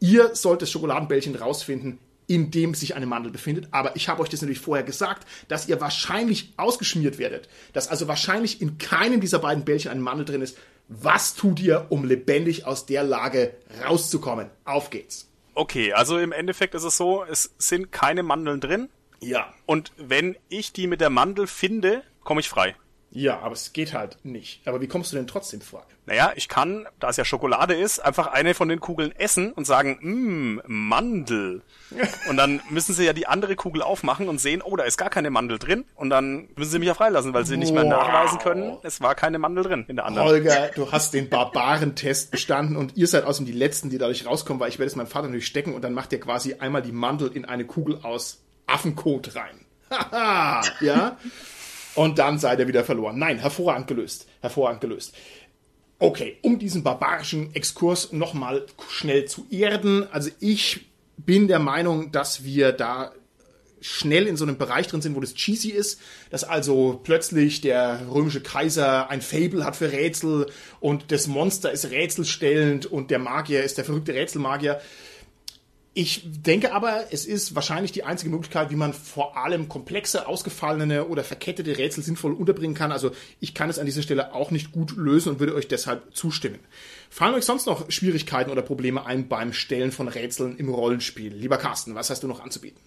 [0.00, 3.68] Ihr sollt das Schokoladenbällchen rausfinden in dem sich eine Mandel befindet.
[3.72, 7.48] Aber ich habe euch das natürlich vorher gesagt, dass ihr wahrscheinlich ausgeschmiert werdet.
[7.72, 10.56] Dass also wahrscheinlich in keinem dieser beiden Bällchen eine Mandel drin ist.
[10.88, 13.54] Was tut ihr, um lebendig aus der Lage
[13.84, 14.48] rauszukommen?
[14.64, 15.28] Auf geht's.
[15.54, 18.88] Okay, also im Endeffekt ist es so, es sind keine Mandeln drin.
[19.22, 19.52] Ja.
[19.66, 22.74] Und wenn ich die mit der Mandel finde, komme ich frei.
[23.14, 24.66] Ja, aber es geht halt nicht.
[24.66, 25.82] Aber wie kommst du denn trotzdem frei?
[26.06, 29.66] Naja, ich kann, da es ja Schokolade ist, einfach eine von den Kugeln essen und
[29.66, 31.60] sagen, mmm, Mandel.
[32.30, 35.10] und dann müssen sie ja die andere Kugel aufmachen und sehen, oh, da ist gar
[35.10, 35.84] keine Mandel drin.
[35.94, 37.90] Und dann müssen sie mich ja freilassen, weil sie nicht mehr Wow.
[37.90, 40.28] nachweisen können, es war keine Mandel drin in der anderen.
[40.28, 44.58] Holger, du hast den Barbarentest bestanden und ihr seid außerdem die Letzten, die dadurch rauskommen,
[44.58, 46.92] weil ich werde es meinem Vater natürlich stecken und dann macht ihr quasi einmal die
[46.92, 48.42] Mandel in eine Kugel aus
[48.72, 49.64] Affenkot rein.
[49.90, 51.18] Haha, ja?
[51.94, 53.18] Und dann seid ihr wieder verloren.
[53.18, 54.26] Nein, hervorragend gelöst.
[54.40, 55.14] Hervorragend gelöst.
[55.98, 60.06] Okay, um diesen barbarischen Exkurs nochmal schnell zu erden.
[60.10, 63.12] Also ich bin der Meinung, dass wir da
[63.82, 66.00] schnell in so einem Bereich drin sind, wo das cheesy ist,
[66.30, 70.46] dass also plötzlich der römische Kaiser ein Fable hat für Rätsel
[70.80, 74.80] und das Monster ist rätselstellend und der Magier ist der verrückte Rätselmagier.
[75.94, 81.06] Ich denke aber, es ist wahrscheinlich die einzige Möglichkeit, wie man vor allem komplexe, ausgefallene
[81.06, 82.92] oder verkettete Rätsel sinnvoll unterbringen kann.
[82.92, 86.16] Also ich kann es an dieser Stelle auch nicht gut lösen und würde euch deshalb
[86.16, 86.60] zustimmen.
[87.10, 91.34] Fallen euch sonst noch Schwierigkeiten oder Probleme ein beim Stellen von Rätseln im Rollenspiel?
[91.34, 92.80] Lieber Carsten, was hast du noch anzubieten?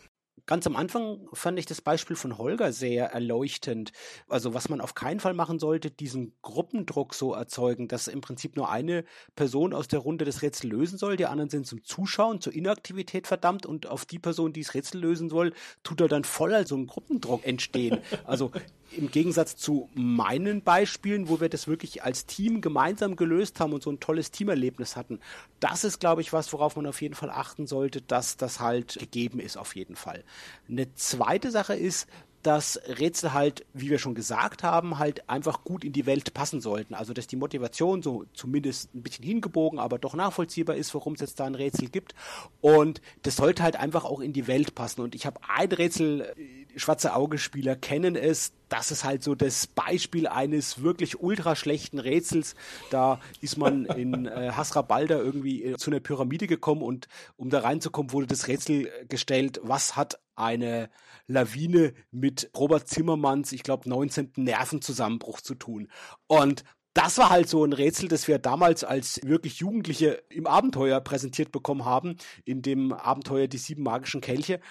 [0.47, 3.91] Ganz am Anfang fand ich das Beispiel von Holger sehr erleuchtend.
[4.27, 8.55] Also was man auf keinen Fall machen sollte, diesen Gruppendruck so erzeugen, dass im Prinzip
[8.55, 12.41] nur eine Person aus der Runde das Rätsel lösen soll, die anderen sind zum Zuschauen,
[12.41, 16.23] zur Inaktivität verdammt und auf die Person, die das Rätsel lösen soll, tut er dann
[16.23, 17.99] voll so ein Gruppendruck entstehen.
[18.23, 18.51] Also
[18.97, 23.83] im Gegensatz zu meinen Beispielen, wo wir das wirklich als Team gemeinsam gelöst haben und
[23.83, 25.19] so ein tolles Teamerlebnis hatten,
[25.59, 28.97] das ist, glaube ich, was, worauf man auf jeden Fall achten sollte, dass das halt
[28.99, 30.23] gegeben ist, auf jeden Fall.
[30.69, 32.07] Eine zweite Sache ist,
[32.45, 36.61] dass Rätsel halt, wie wir schon gesagt haben, halt einfach gut in die Welt passen
[36.61, 36.93] sollten.
[36.93, 41.21] Also dass die Motivation so zumindest ein bisschen hingebogen, aber doch nachvollziehbar ist, warum es
[41.21, 42.13] jetzt da ein Rätsel gibt.
[42.61, 45.01] Und das sollte halt einfach auch in die Welt passen.
[45.01, 49.67] Und ich habe ein Rätsel, äh, schwarze Auge-Spieler kennen es, das ist halt so das
[49.67, 52.55] Beispiel eines wirklich ultra schlechten Rätsels.
[52.89, 57.07] Da ist man in äh, Hasrabalda irgendwie äh, zu einer Pyramide gekommen und
[57.37, 60.89] um da reinzukommen, wurde das Rätsel gestellt, was hat eine
[61.27, 64.33] Lawine mit Robert Zimmermanns, ich glaube, 19.
[64.35, 65.89] Nervenzusammenbruch zu tun.
[66.27, 66.63] Und
[66.95, 71.51] das war halt so ein Rätsel, das wir damals als wirklich Jugendliche im Abenteuer präsentiert
[71.51, 72.15] bekommen haben,
[72.45, 74.61] in dem Abenteuer Die sieben magischen Kelche.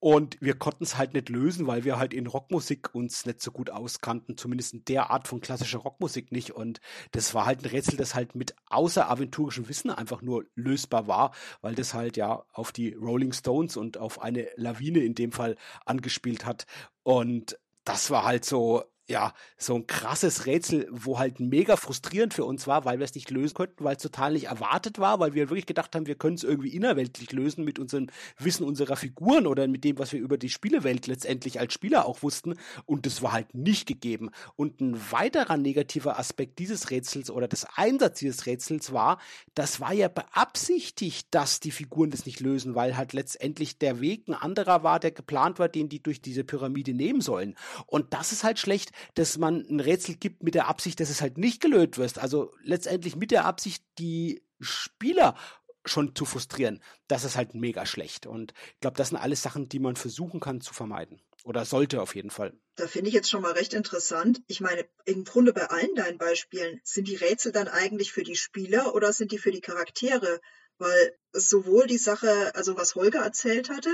[0.00, 3.52] Und wir konnten es halt nicht lösen, weil wir halt in Rockmusik uns nicht so
[3.52, 6.52] gut auskannten, zumindest in der Art von klassischer Rockmusik nicht.
[6.52, 6.80] Und
[7.12, 11.74] das war halt ein Rätsel, das halt mit außeraventurischem Wissen einfach nur lösbar war, weil
[11.74, 16.46] das halt ja auf die Rolling Stones und auf eine Lawine in dem Fall angespielt
[16.46, 16.64] hat.
[17.02, 22.44] Und das war halt so, ja, so ein krasses Rätsel, wo halt mega frustrierend für
[22.44, 25.34] uns war, weil wir es nicht lösen konnten, weil es total nicht erwartet war, weil
[25.34, 28.08] wir wirklich gedacht haben, wir können es irgendwie innerweltlich lösen mit unserem
[28.38, 32.22] Wissen unserer Figuren oder mit dem, was wir über die Spielewelt letztendlich als Spieler auch
[32.22, 32.54] wussten.
[32.86, 34.30] Und das war halt nicht gegeben.
[34.56, 39.18] Und ein weiterer negativer Aspekt dieses Rätsels oder des Einsatzes dieses Rätsels war,
[39.54, 44.28] das war ja beabsichtigt, dass die Figuren das nicht lösen, weil halt letztendlich der Weg
[44.28, 47.56] ein anderer war, der geplant war, den die durch diese Pyramide nehmen sollen.
[47.86, 51.20] Und das ist halt schlecht, dass man ein Rätsel gibt mit der Absicht, dass es
[51.20, 52.18] halt nicht gelöst wird.
[52.18, 55.36] Also letztendlich mit der Absicht, die Spieler
[55.84, 56.82] schon zu frustrieren.
[57.08, 58.26] Das ist halt mega schlecht.
[58.26, 61.20] Und ich glaube, das sind alles Sachen, die man versuchen kann zu vermeiden.
[61.44, 62.52] Oder sollte auf jeden Fall.
[62.76, 64.42] Da finde ich jetzt schon mal recht interessant.
[64.46, 68.36] Ich meine, im Grunde bei allen deinen Beispielen, sind die Rätsel dann eigentlich für die
[68.36, 70.40] Spieler oder sind die für die Charaktere?
[70.76, 73.90] Weil sowohl die Sache, also was Holger erzählt hatte,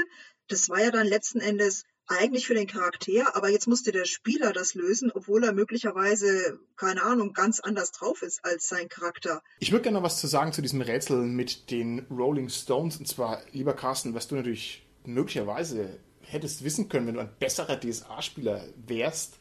[0.48, 4.52] das war ja dann letzten Endes eigentlich für den Charakter, aber jetzt musste der Spieler
[4.52, 9.42] das lösen, obwohl er möglicherweise, keine Ahnung, ganz anders drauf ist als sein Charakter.
[9.58, 12.96] Ich würde gerne noch was zu sagen zu diesem Rätsel mit den Rolling Stones.
[12.96, 17.78] Und zwar, lieber Carsten, was du natürlich möglicherweise hättest wissen können, wenn du ein besserer
[17.78, 19.34] DSA-Spieler wärst,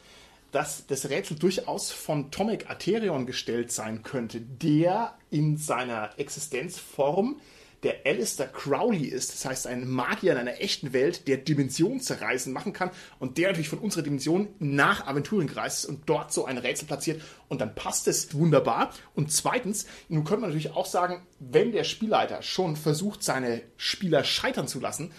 [0.51, 7.41] dass das Rätsel durchaus von Tomek Aterion gestellt sein könnte, der in seiner Existenzform
[7.85, 12.73] der Alistair Crowley ist, das heißt ein Magier in einer echten Welt, der Dimensionszerreisen machen
[12.73, 16.57] kann und der natürlich von unserer Dimension nach Aventurien gereist ist und dort so ein
[16.57, 18.91] Rätsel platziert und dann passt es wunderbar.
[19.13, 24.23] Und zweitens, nun könnte man natürlich auch sagen, wenn der Spielleiter schon versucht, seine Spieler
[24.23, 25.11] scheitern zu lassen,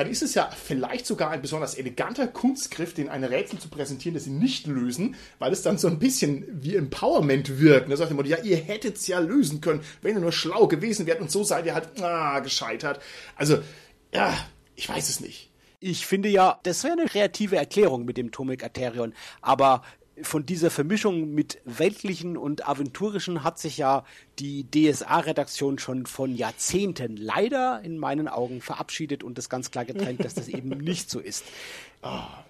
[0.00, 4.14] dann ist es ja vielleicht sogar ein besonders eleganter Kunstgriff, den ein Rätsel zu präsentieren,
[4.14, 7.92] das sie nicht lösen, weil es dann so ein bisschen wie Empowerment wirkt.
[7.92, 11.06] Da sagt immer, ja, ihr hättet es ja lösen können, wenn ihr nur schlau gewesen
[11.06, 13.00] wärt und so seid ihr halt ah, gescheitert.
[13.36, 13.58] Also,
[14.14, 14.34] ja,
[14.80, 15.50] Ich weiß es nicht.
[15.78, 19.82] Ich finde ja, das wäre eine kreative Erklärung mit dem Tomic Arterion, aber
[20.22, 24.04] von dieser Vermischung mit weltlichen und aventurischen hat sich ja
[24.38, 30.24] die DSA-Redaktion schon von Jahrzehnten leider in meinen Augen verabschiedet und das ganz klar getrennt,
[30.24, 31.44] dass das eben nicht so ist.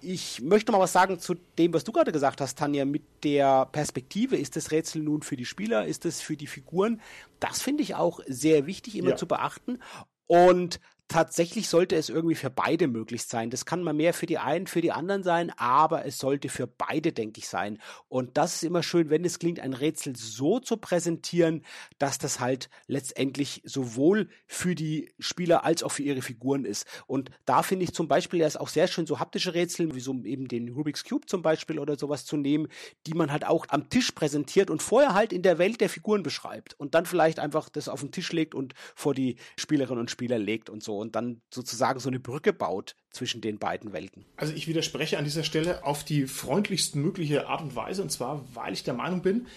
[0.01, 3.65] Ich möchte mal was sagen zu dem, was du gerade gesagt hast, Tanja, mit der
[3.65, 4.37] Perspektive.
[4.37, 5.85] Ist das Rätsel nun für die Spieler?
[5.85, 7.01] Ist es für die Figuren?
[7.41, 9.15] Das finde ich auch sehr wichtig immer ja.
[9.17, 9.79] zu beachten.
[10.27, 10.79] Und
[11.11, 13.49] tatsächlich sollte es irgendwie für beide möglich sein.
[13.49, 16.67] Das kann mal mehr für die einen, für die anderen sein, aber es sollte für
[16.67, 17.79] beide, denke ich, sein.
[18.07, 21.65] Und das ist immer schön, wenn es klingt, ein Rätsel so zu präsentieren,
[21.99, 26.87] dass das halt letztendlich sowohl für die Spieler als auch für ihre Figuren ist.
[27.07, 30.13] Und da finde ich zum Beispiel erst auch sehr schön so haptische Rätsel, wie so
[30.23, 32.69] eben den Rubik's Cube zum Beispiel oder sowas zu nehmen,
[33.05, 36.23] die man halt auch am Tisch präsentiert und vorher halt in der Welt der Figuren
[36.23, 40.09] beschreibt und dann vielleicht einfach das auf den Tisch legt und vor die Spielerinnen und
[40.09, 44.25] Spieler legt und so und dann sozusagen so eine Brücke baut zwischen den beiden Welten.
[44.37, 48.45] Also ich widerspreche an dieser Stelle auf die freundlichst mögliche Art und Weise und zwar,
[48.53, 49.47] weil ich der Meinung bin,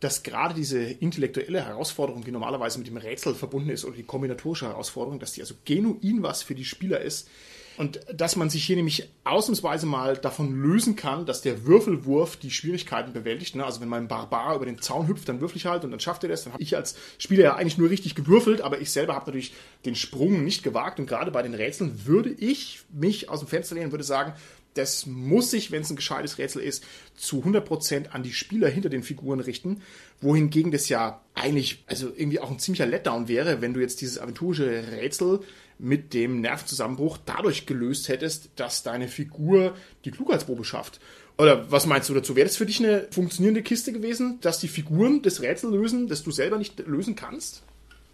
[0.00, 4.66] dass gerade diese intellektuelle Herausforderung, die normalerweise mit dem Rätsel verbunden ist, oder die kombinatorische
[4.66, 7.28] Herausforderung, dass die also genuin was für die Spieler ist,
[7.76, 12.50] und dass man sich hier nämlich ausnahmsweise mal davon lösen kann, dass der Würfelwurf die
[12.50, 13.56] Schwierigkeiten bewältigt.
[13.56, 13.64] Ne?
[13.64, 16.22] Also wenn mein Barbar über den Zaun hüpft, dann würfel ich halt und dann schafft
[16.22, 16.44] er das.
[16.44, 19.54] Dann habe ich als Spieler ja eigentlich nur richtig gewürfelt, aber ich selber habe natürlich
[19.84, 21.00] den Sprung nicht gewagt.
[21.00, 24.34] Und gerade bei den Rätseln würde ich mich aus dem Fenster lehnen und würde sagen,
[24.74, 26.84] das muss sich, wenn es ein gescheites Rätsel ist,
[27.16, 29.82] zu 100% an die Spieler hinter den Figuren richten.
[30.20, 34.18] Wohingegen das ja eigentlich, also irgendwie auch ein ziemlicher Letdown wäre, wenn du jetzt dieses
[34.18, 35.40] aventurische Rätsel
[35.84, 40.98] mit dem Nervenzusammenbruch dadurch gelöst hättest, dass deine Figur die Klugheitsprobe schafft.
[41.36, 42.36] Oder was meinst du dazu?
[42.36, 46.22] Wäre das für dich eine funktionierende Kiste gewesen, dass die Figuren das Rätsel lösen, das
[46.22, 47.62] du selber nicht lösen kannst?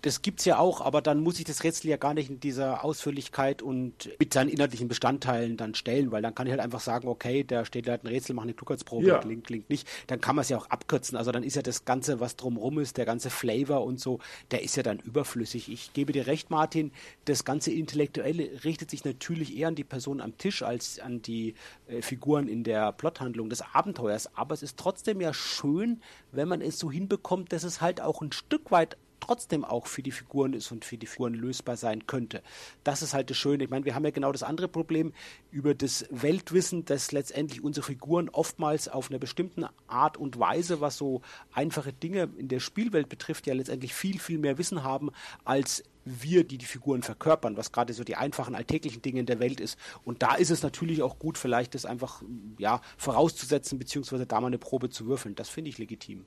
[0.03, 2.85] Das gibt's ja auch, aber dann muss ich das Rätsel ja gar nicht in dieser
[2.85, 7.09] Ausführlichkeit und mit seinen inhaltlichen Bestandteilen dann stellen, weil dann kann ich halt einfach sagen,
[7.09, 9.19] okay, da steht halt ein Rätsel, mach eine Klugheitsprobe, ja.
[9.19, 9.87] klingt, klingt nicht.
[10.07, 11.17] Dann kann man es ja auch abkürzen.
[11.17, 14.21] Also dann ist ja das Ganze, was drumrum ist, der ganze Flavor und so,
[14.51, 15.71] der ist ja dann überflüssig.
[15.71, 16.93] Ich gebe dir recht, Martin,
[17.27, 21.55] das ganze Intellektuelle richtet sich natürlich eher an die Person am Tisch als an die
[21.89, 24.35] äh, Figuren in der Plothandlung des Abenteuers.
[24.35, 26.01] Aber es ist trotzdem ja schön,
[26.33, 30.03] wenn man es so hinbekommt, dass es halt auch ein Stück weit trotzdem auch für
[30.03, 32.43] die Figuren ist und für die Figuren lösbar sein könnte.
[32.85, 33.65] Das ist halt das Schöne.
[33.65, 35.13] Ich meine, wir haben ja genau das andere Problem
[35.51, 40.97] über das Weltwissen, dass letztendlich unsere Figuren oftmals auf einer bestimmten Art und Weise, was
[40.97, 45.11] so einfache Dinge in der Spielwelt betrifft, ja letztendlich viel, viel mehr Wissen haben
[45.45, 49.41] als wir, die die Figuren verkörpern, was gerade so die einfachen alltäglichen Dinge in der
[49.41, 49.79] Welt ist.
[50.05, 52.23] Und da ist es natürlich auch gut, vielleicht das einfach
[52.59, 55.35] ja, vorauszusetzen, beziehungsweise da mal eine Probe zu würfeln.
[55.35, 56.25] Das finde ich legitim.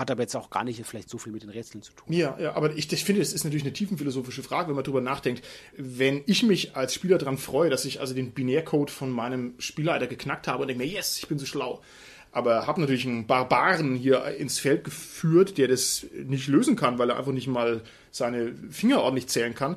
[0.00, 2.10] Hat aber jetzt auch gar nicht vielleicht so viel mit den Rätseln zu tun.
[2.10, 5.02] Ja, ja aber ich, ich finde, es ist natürlich eine tiefenphilosophische Frage, wenn man darüber
[5.02, 5.44] nachdenkt.
[5.76, 10.06] Wenn ich mich als Spieler daran freue, dass ich also den Binärcode von meinem Spielleiter
[10.06, 11.82] geknackt habe und denke mir, yes, ich bin so schlau.
[12.32, 17.10] Aber habe natürlich einen Barbaren hier ins Feld geführt, der das nicht lösen kann, weil
[17.10, 19.76] er einfach nicht mal seine Finger ordentlich zählen kann.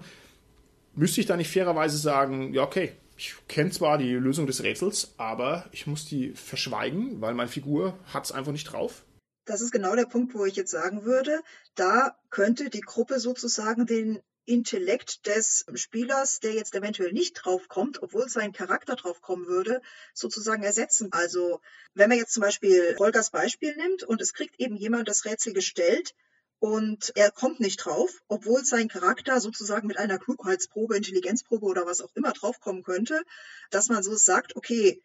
[0.96, 5.16] Müsste ich da nicht fairerweise sagen, ja, okay, ich kenne zwar die Lösung des Rätsels,
[5.18, 9.04] aber ich muss die verschweigen, weil meine Figur hat es einfach nicht drauf
[9.46, 11.41] das ist genau der Punkt, wo ich jetzt sagen würde,
[11.76, 18.28] da könnte die Gruppe sozusagen den Intellekt des Spielers, der jetzt eventuell nicht draufkommt, obwohl
[18.28, 19.82] sein Charakter draufkommen würde,
[20.14, 21.10] sozusagen ersetzen.
[21.14, 21.62] Also
[21.94, 25.54] wenn man jetzt zum Beispiel Holgers Beispiel nimmt und es kriegt eben jemand das Rätsel
[25.54, 26.14] gestellt
[26.60, 32.02] und er kommt nicht drauf, obwohl sein Charakter sozusagen mit einer Klugheitsprobe, Intelligenzprobe oder was
[32.02, 33.22] auch immer draufkommen könnte,
[33.70, 35.02] dass man so sagt, okay,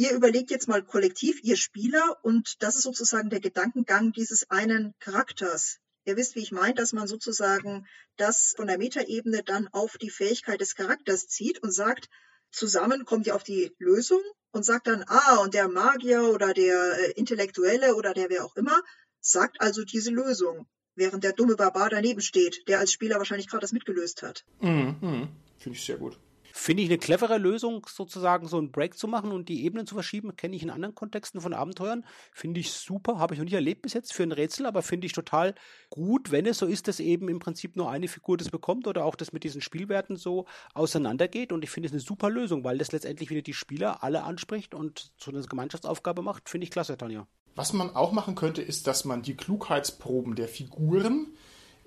[0.00, 4.94] ihr überlegt jetzt mal kollektiv, ihr Spieler, und das ist sozusagen der Gedankengang dieses einen
[4.98, 5.78] Charakters.
[6.06, 7.86] Ihr wisst, wie ich meine, dass man sozusagen
[8.16, 12.08] das von der Metaebene dann auf die Fähigkeit des Charakters zieht und sagt,
[12.50, 14.22] zusammen kommt ihr auf die Lösung
[14.52, 18.56] und sagt dann, ah, und der Magier oder der äh, Intellektuelle oder der wer auch
[18.56, 18.80] immer
[19.20, 23.60] sagt also diese Lösung, während der dumme Barbar daneben steht, der als Spieler wahrscheinlich gerade
[23.60, 24.46] das mitgelöst hat.
[24.60, 25.28] Mhm, mh.
[25.58, 26.18] Finde ich sehr gut.
[26.60, 29.94] Finde ich eine clevere Lösung, sozusagen so einen Break zu machen und die Ebenen zu
[29.94, 30.36] verschieben.
[30.36, 32.04] Kenne ich in anderen Kontexten von Abenteuern.
[32.34, 33.18] Finde ich super.
[33.18, 35.54] Habe ich noch nicht erlebt bis jetzt für ein Rätsel, aber finde ich total
[35.88, 39.06] gut, wenn es so ist, dass eben im Prinzip nur eine Figur das bekommt oder
[39.06, 40.44] auch das mit diesen Spielwerten so
[40.74, 41.50] auseinandergeht.
[41.50, 44.74] Und ich finde es eine super Lösung, weil das letztendlich wieder die Spieler alle anspricht
[44.74, 46.50] und so eine Gemeinschaftsaufgabe macht.
[46.50, 47.26] Finde ich klasse, Tanja.
[47.54, 51.28] Was man auch machen könnte, ist, dass man die Klugheitsproben der Figuren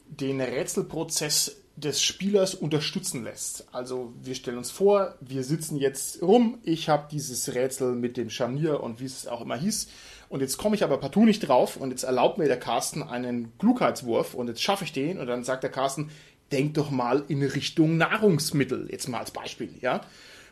[0.07, 3.65] den Rätselprozess des Spielers unterstützen lässt.
[3.71, 8.29] Also wir stellen uns vor, wir sitzen jetzt rum, ich habe dieses Rätsel mit dem
[8.29, 9.87] Scharnier und wie es auch immer hieß
[10.29, 13.57] und jetzt komme ich aber partout nicht drauf und jetzt erlaubt mir der Carsten einen
[13.57, 16.11] Klugheitswurf und jetzt schaffe ich den und dann sagt der Carsten,
[16.51, 20.01] denk doch mal in Richtung Nahrungsmittel, jetzt mal als Beispiel, ja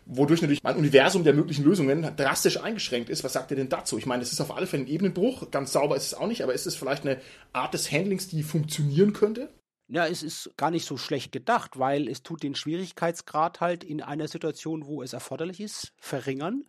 [0.05, 3.23] wodurch natürlich mein Universum der möglichen Lösungen drastisch eingeschränkt ist.
[3.23, 3.97] Was sagt ihr denn dazu?
[3.97, 5.51] Ich meine, es ist auf alle Fälle ein Ebenenbruch.
[5.51, 7.19] Ganz sauber ist es auch nicht, aber ist es vielleicht eine
[7.53, 9.49] Art des Handlings, die funktionieren könnte?
[9.93, 14.01] Ja, es ist gar nicht so schlecht gedacht, weil es tut den Schwierigkeitsgrad halt in
[14.01, 16.63] einer Situation, wo es erforderlich ist, verringern.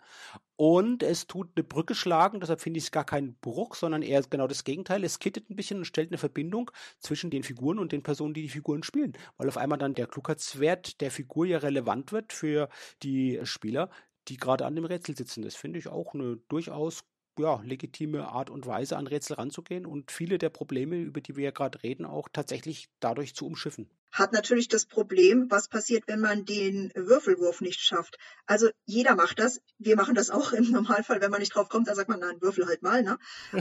[0.56, 4.20] Und es tut eine Brücke schlagen, deshalb finde ich es gar kein Bruch, sondern eher
[4.22, 5.04] genau das Gegenteil.
[5.04, 8.42] Es kittet ein bisschen und stellt eine Verbindung zwischen den Figuren und den Personen, die
[8.42, 9.12] die Figuren spielen.
[9.36, 12.68] Weil auf einmal dann der Klugheitswert der Figur ja relevant wird für
[13.04, 13.88] die Spieler,
[14.26, 15.42] die gerade an dem Rätsel sitzen.
[15.42, 17.04] Das finde ich auch eine durchaus
[17.38, 21.44] ja, legitime Art und Weise, an Rätsel ranzugehen und viele der Probleme, über die wir
[21.44, 23.90] ja gerade reden, auch tatsächlich dadurch zu umschiffen.
[24.12, 28.18] Hat natürlich das Problem, was passiert, wenn man den Würfelwurf nicht schafft.
[28.46, 29.60] Also jeder macht das.
[29.78, 32.40] Wir machen das auch im Normalfall, wenn man nicht drauf kommt, dann sagt man, nein,
[32.40, 33.02] würfel halt mal.
[33.02, 33.18] Ne?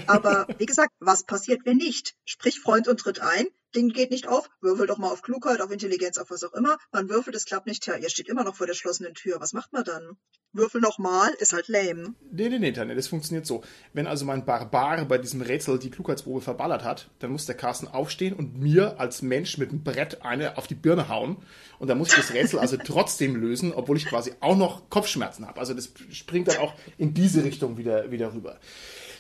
[0.08, 2.16] Aber wie gesagt, was passiert, wenn nicht?
[2.26, 3.48] Sprich Freund und tritt ein.
[3.74, 6.78] Ding geht nicht auf, würfel doch mal auf Klugheit, auf Intelligenz, auf was auch immer.
[6.92, 7.88] Man würfelt, es klappt nicht.
[7.88, 9.40] Ja, ihr steht immer noch vor der schlossenen Tür.
[9.40, 10.18] Was macht man dann?
[10.54, 12.14] Würfel nochmal, ist halt lame.
[12.30, 13.64] Nee, nee, nee, Tanja, das funktioniert so.
[13.94, 17.88] Wenn also mein Barbar bei diesem Rätsel die Klugheitsprobe verballert hat, dann muss der Carsten
[17.88, 21.38] aufstehen und mir als Mensch mit einem Brett eine auf die Birne hauen.
[21.80, 25.48] Und dann muss ich das Rätsel also trotzdem lösen, obwohl ich quasi auch noch Kopfschmerzen
[25.48, 25.60] habe.
[25.60, 28.60] Also das springt dann auch in diese Richtung wieder, wieder rüber.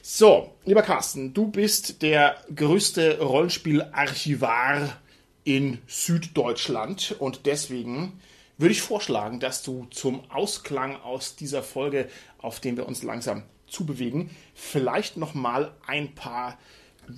[0.04, 4.98] So, lieber Carsten, du bist der größte Rollenspielarchivar
[5.44, 8.20] in Süddeutschland und deswegen
[8.58, 12.10] würde ich vorschlagen, dass du zum Ausklang aus dieser Folge,
[12.40, 16.60] auf den wir uns langsam zubewegen, vielleicht noch mal ein paar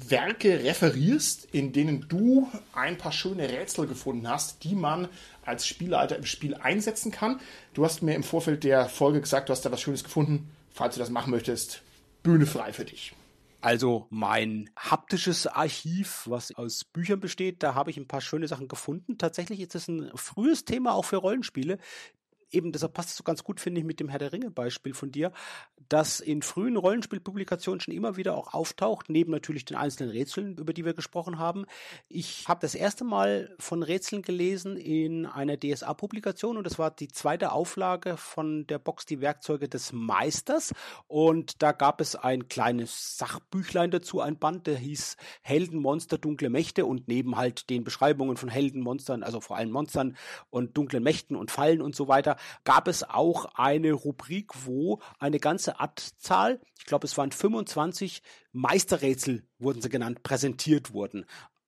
[0.10, 5.08] Werke referierst, in denen du ein paar schöne Rätsel gefunden hast, die man
[5.46, 7.40] als Spielleiter im Spiel einsetzen kann.
[7.74, 10.50] Du hast mir im Vorfeld der Folge gesagt, du hast da was Schönes gefunden.
[10.72, 11.82] Falls du das machen möchtest,
[12.24, 13.14] Bühne frei für dich.
[13.62, 18.68] Also mein haptisches Archiv, was aus Büchern besteht, da habe ich ein paar schöne Sachen
[18.68, 19.18] gefunden.
[19.18, 21.78] Tatsächlich ist es ein frühes Thema auch für Rollenspiele
[22.54, 25.12] eben, deshalb passt es so ganz gut, finde ich, mit dem Herr der Ringe-Beispiel von
[25.12, 25.32] dir,
[25.90, 30.74] dass in frühen Rollenspielpublikationen schon immer wieder auch auftaucht, neben natürlich den einzelnen Rätseln, über
[30.74, 31.66] die wir gesprochen haben.
[32.08, 37.10] Ich habe das erste Mal von Rätseln gelesen in einer DSA-Publikation und das war die
[37.10, 40.74] zweite Auflage von der Box Die Werkzeuge des Meisters.
[41.08, 46.50] Und da gab es ein kleines Sachbüchlein dazu, ein Band, der hieß Helden, Monster, dunkle
[46.50, 50.18] Mächte und neben halt den Beschreibungen von Helden, Monstern, also vor allem Monstern
[50.50, 55.40] und dunklen Mächten und Fallen und so weiter, gab es auch eine Rubrik, wo eine
[55.40, 58.22] ganze Anzahl, ich glaube es waren 25
[58.52, 61.26] Meisterrätsel, wurden sie genannt, präsentiert wurden.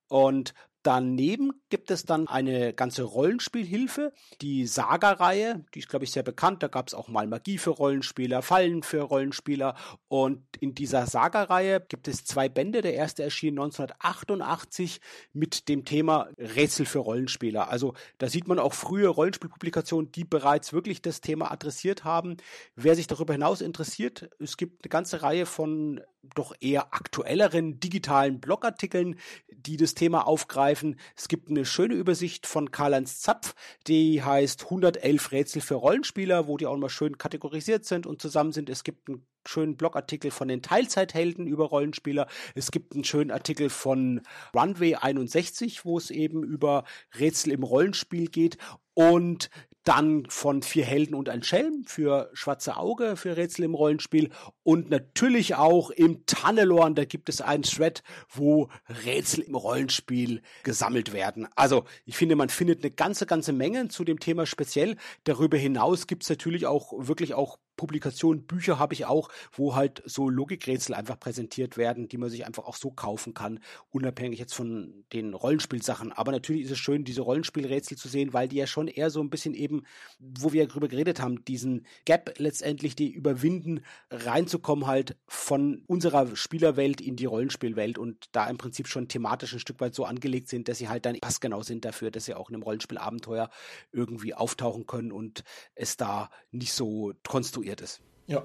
[0.08, 0.54] Und
[0.86, 6.62] Daneben gibt es dann eine ganze Rollenspielhilfe, die Saga-Reihe, die ist, glaube ich, sehr bekannt.
[6.62, 9.74] Da gab es auch mal Magie für Rollenspieler, Fallen für Rollenspieler.
[10.10, 12.84] Und in dieser Saga-Reihe gibt es zwei Bände.
[12.84, 15.02] Der erste erschien 1988
[15.34, 17.68] mit dem Thema Rätsel für Rollenspieler.
[17.72, 22.38] Also da sieht man auch frühe Rollenspielpublikationen, die bereits wirklich das Thema adressiert haben.
[22.76, 26.00] Wer sich darüber hinaus interessiert, es gibt eine ganze Reihe von
[26.34, 29.20] doch eher aktuelleren digitalen Blogartikeln,
[29.50, 31.00] die das Thema aufgreifen.
[31.16, 33.56] Es gibt eine schöne Übersicht von Karl-Heinz Zapf,
[33.88, 38.52] die heißt 111 Rätsel für Rollenspieler, wo die auch mal schön kategorisiert sind und zusammen
[38.52, 38.70] sind.
[38.70, 42.28] Es gibt einen schönen Blogartikel von den Teilzeithelden über Rollenspieler.
[42.56, 44.22] Es gibt einen schönen Artikel von
[44.56, 46.84] Runway 61, wo es eben über
[47.20, 48.58] Rätsel im Rollenspiel geht.
[48.94, 49.50] Und
[49.86, 54.32] dann von Vier Helden und ein Schelm für Schwarze Auge, für Rätsel im Rollenspiel
[54.64, 58.70] und natürlich auch im Tannelorn, da gibt es einen Thread, wo
[59.06, 61.48] Rätsel im Rollenspiel gesammelt werden.
[61.56, 64.98] Also ich finde, man findet eine ganze, ganze Menge zu dem Thema speziell.
[65.24, 70.02] Darüber hinaus gibt es natürlich auch wirklich auch Publikationen, Bücher habe ich auch, wo halt
[70.06, 73.60] so Logikrätsel einfach präsentiert werden, die man sich einfach auch so kaufen kann,
[73.92, 76.12] unabhängig jetzt von den Rollenspielsachen.
[76.12, 79.22] Aber natürlich ist es schön, diese Rollenspielrätsel zu sehen, weil die ja schon eher so
[79.22, 79.84] ein bisschen eben,
[80.20, 87.02] wo wir darüber geredet haben, diesen Gap letztendlich, die überwinden, reinzukommen halt von unserer Spielerwelt
[87.02, 90.68] in die Rollenspielwelt und da im Prinzip schon thematisch ein Stück weit so angelegt sind,
[90.68, 93.50] dass sie halt dann passgenau sind dafür, dass sie auch in einem Rollenspielabenteuer
[93.92, 95.44] irgendwie auftauchen können und
[95.76, 98.00] es da nicht so konstruiert konstruiert ist.
[98.28, 98.44] Ja.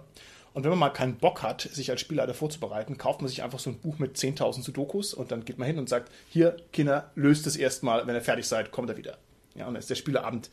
[0.52, 3.60] Und wenn man mal keinen Bock hat, sich als Spielleiter vorzubereiten, kauft man sich einfach
[3.60, 7.12] so ein Buch mit 10.000 Sudokus und dann geht man hin und sagt, hier, Kinder,
[7.14, 9.18] löst es erstmal, wenn ihr fertig seid, kommt er wieder.
[9.54, 10.50] Ja, und dann ist der Spieleabend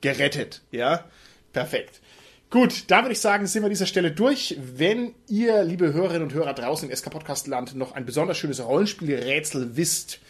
[0.00, 0.62] gerettet.
[0.70, 1.04] Ja,
[1.52, 2.00] perfekt.
[2.48, 4.56] Gut, da würde ich sagen, sind wir an dieser Stelle durch.
[4.58, 8.64] Wenn ihr, liebe Hörerinnen und Hörer draußen im SK Podcast Land, noch ein besonders schönes
[8.64, 10.20] Rollenspielrätsel wisst,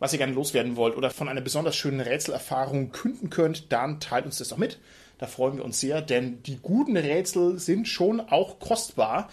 [0.00, 4.26] was ihr gerne loswerden wollt oder von einer besonders schönen Rätselerfahrung künden könnt, dann teilt
[4.26, 4.80] uns das doch mit.
[5.18, 9.28] Da freuen wir uns sehr, denn die guten Rätsel sind schon auch kostbar.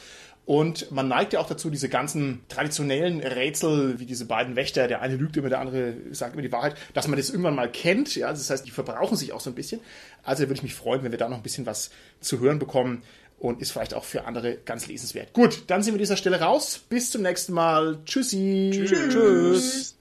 [0.45, 5.01] Und man neigt ja auch dazu, diese ganzen traditionellen Rätsel, wie diese beiden Wächter, der
[5.01, 8.15] eine lügt immer, der andere sagt immer die Wahrheit, dass man das irgendwann mal kennt.
[8.15, 9.82] Ja, das heißt, die verbrauchen sich auch so ein bisschen.
[10.23, 13.03] Also würde ich mich freuen, wenn wir da noch ein bisschen was zu hören bekommen
[13.39, 15.34] und ist vielleicht auch für andere ganz lesenswert.
[15.34, 16.82] Gut, dann sind wir an dieser Stelle raus.
[16.89, 17.99] Bis zum nächsten Mal.
[18.05, 18.71] Tschüssi.
[18.73, 19.13] Tschüss.
[19.13, 20.01] Tschüss.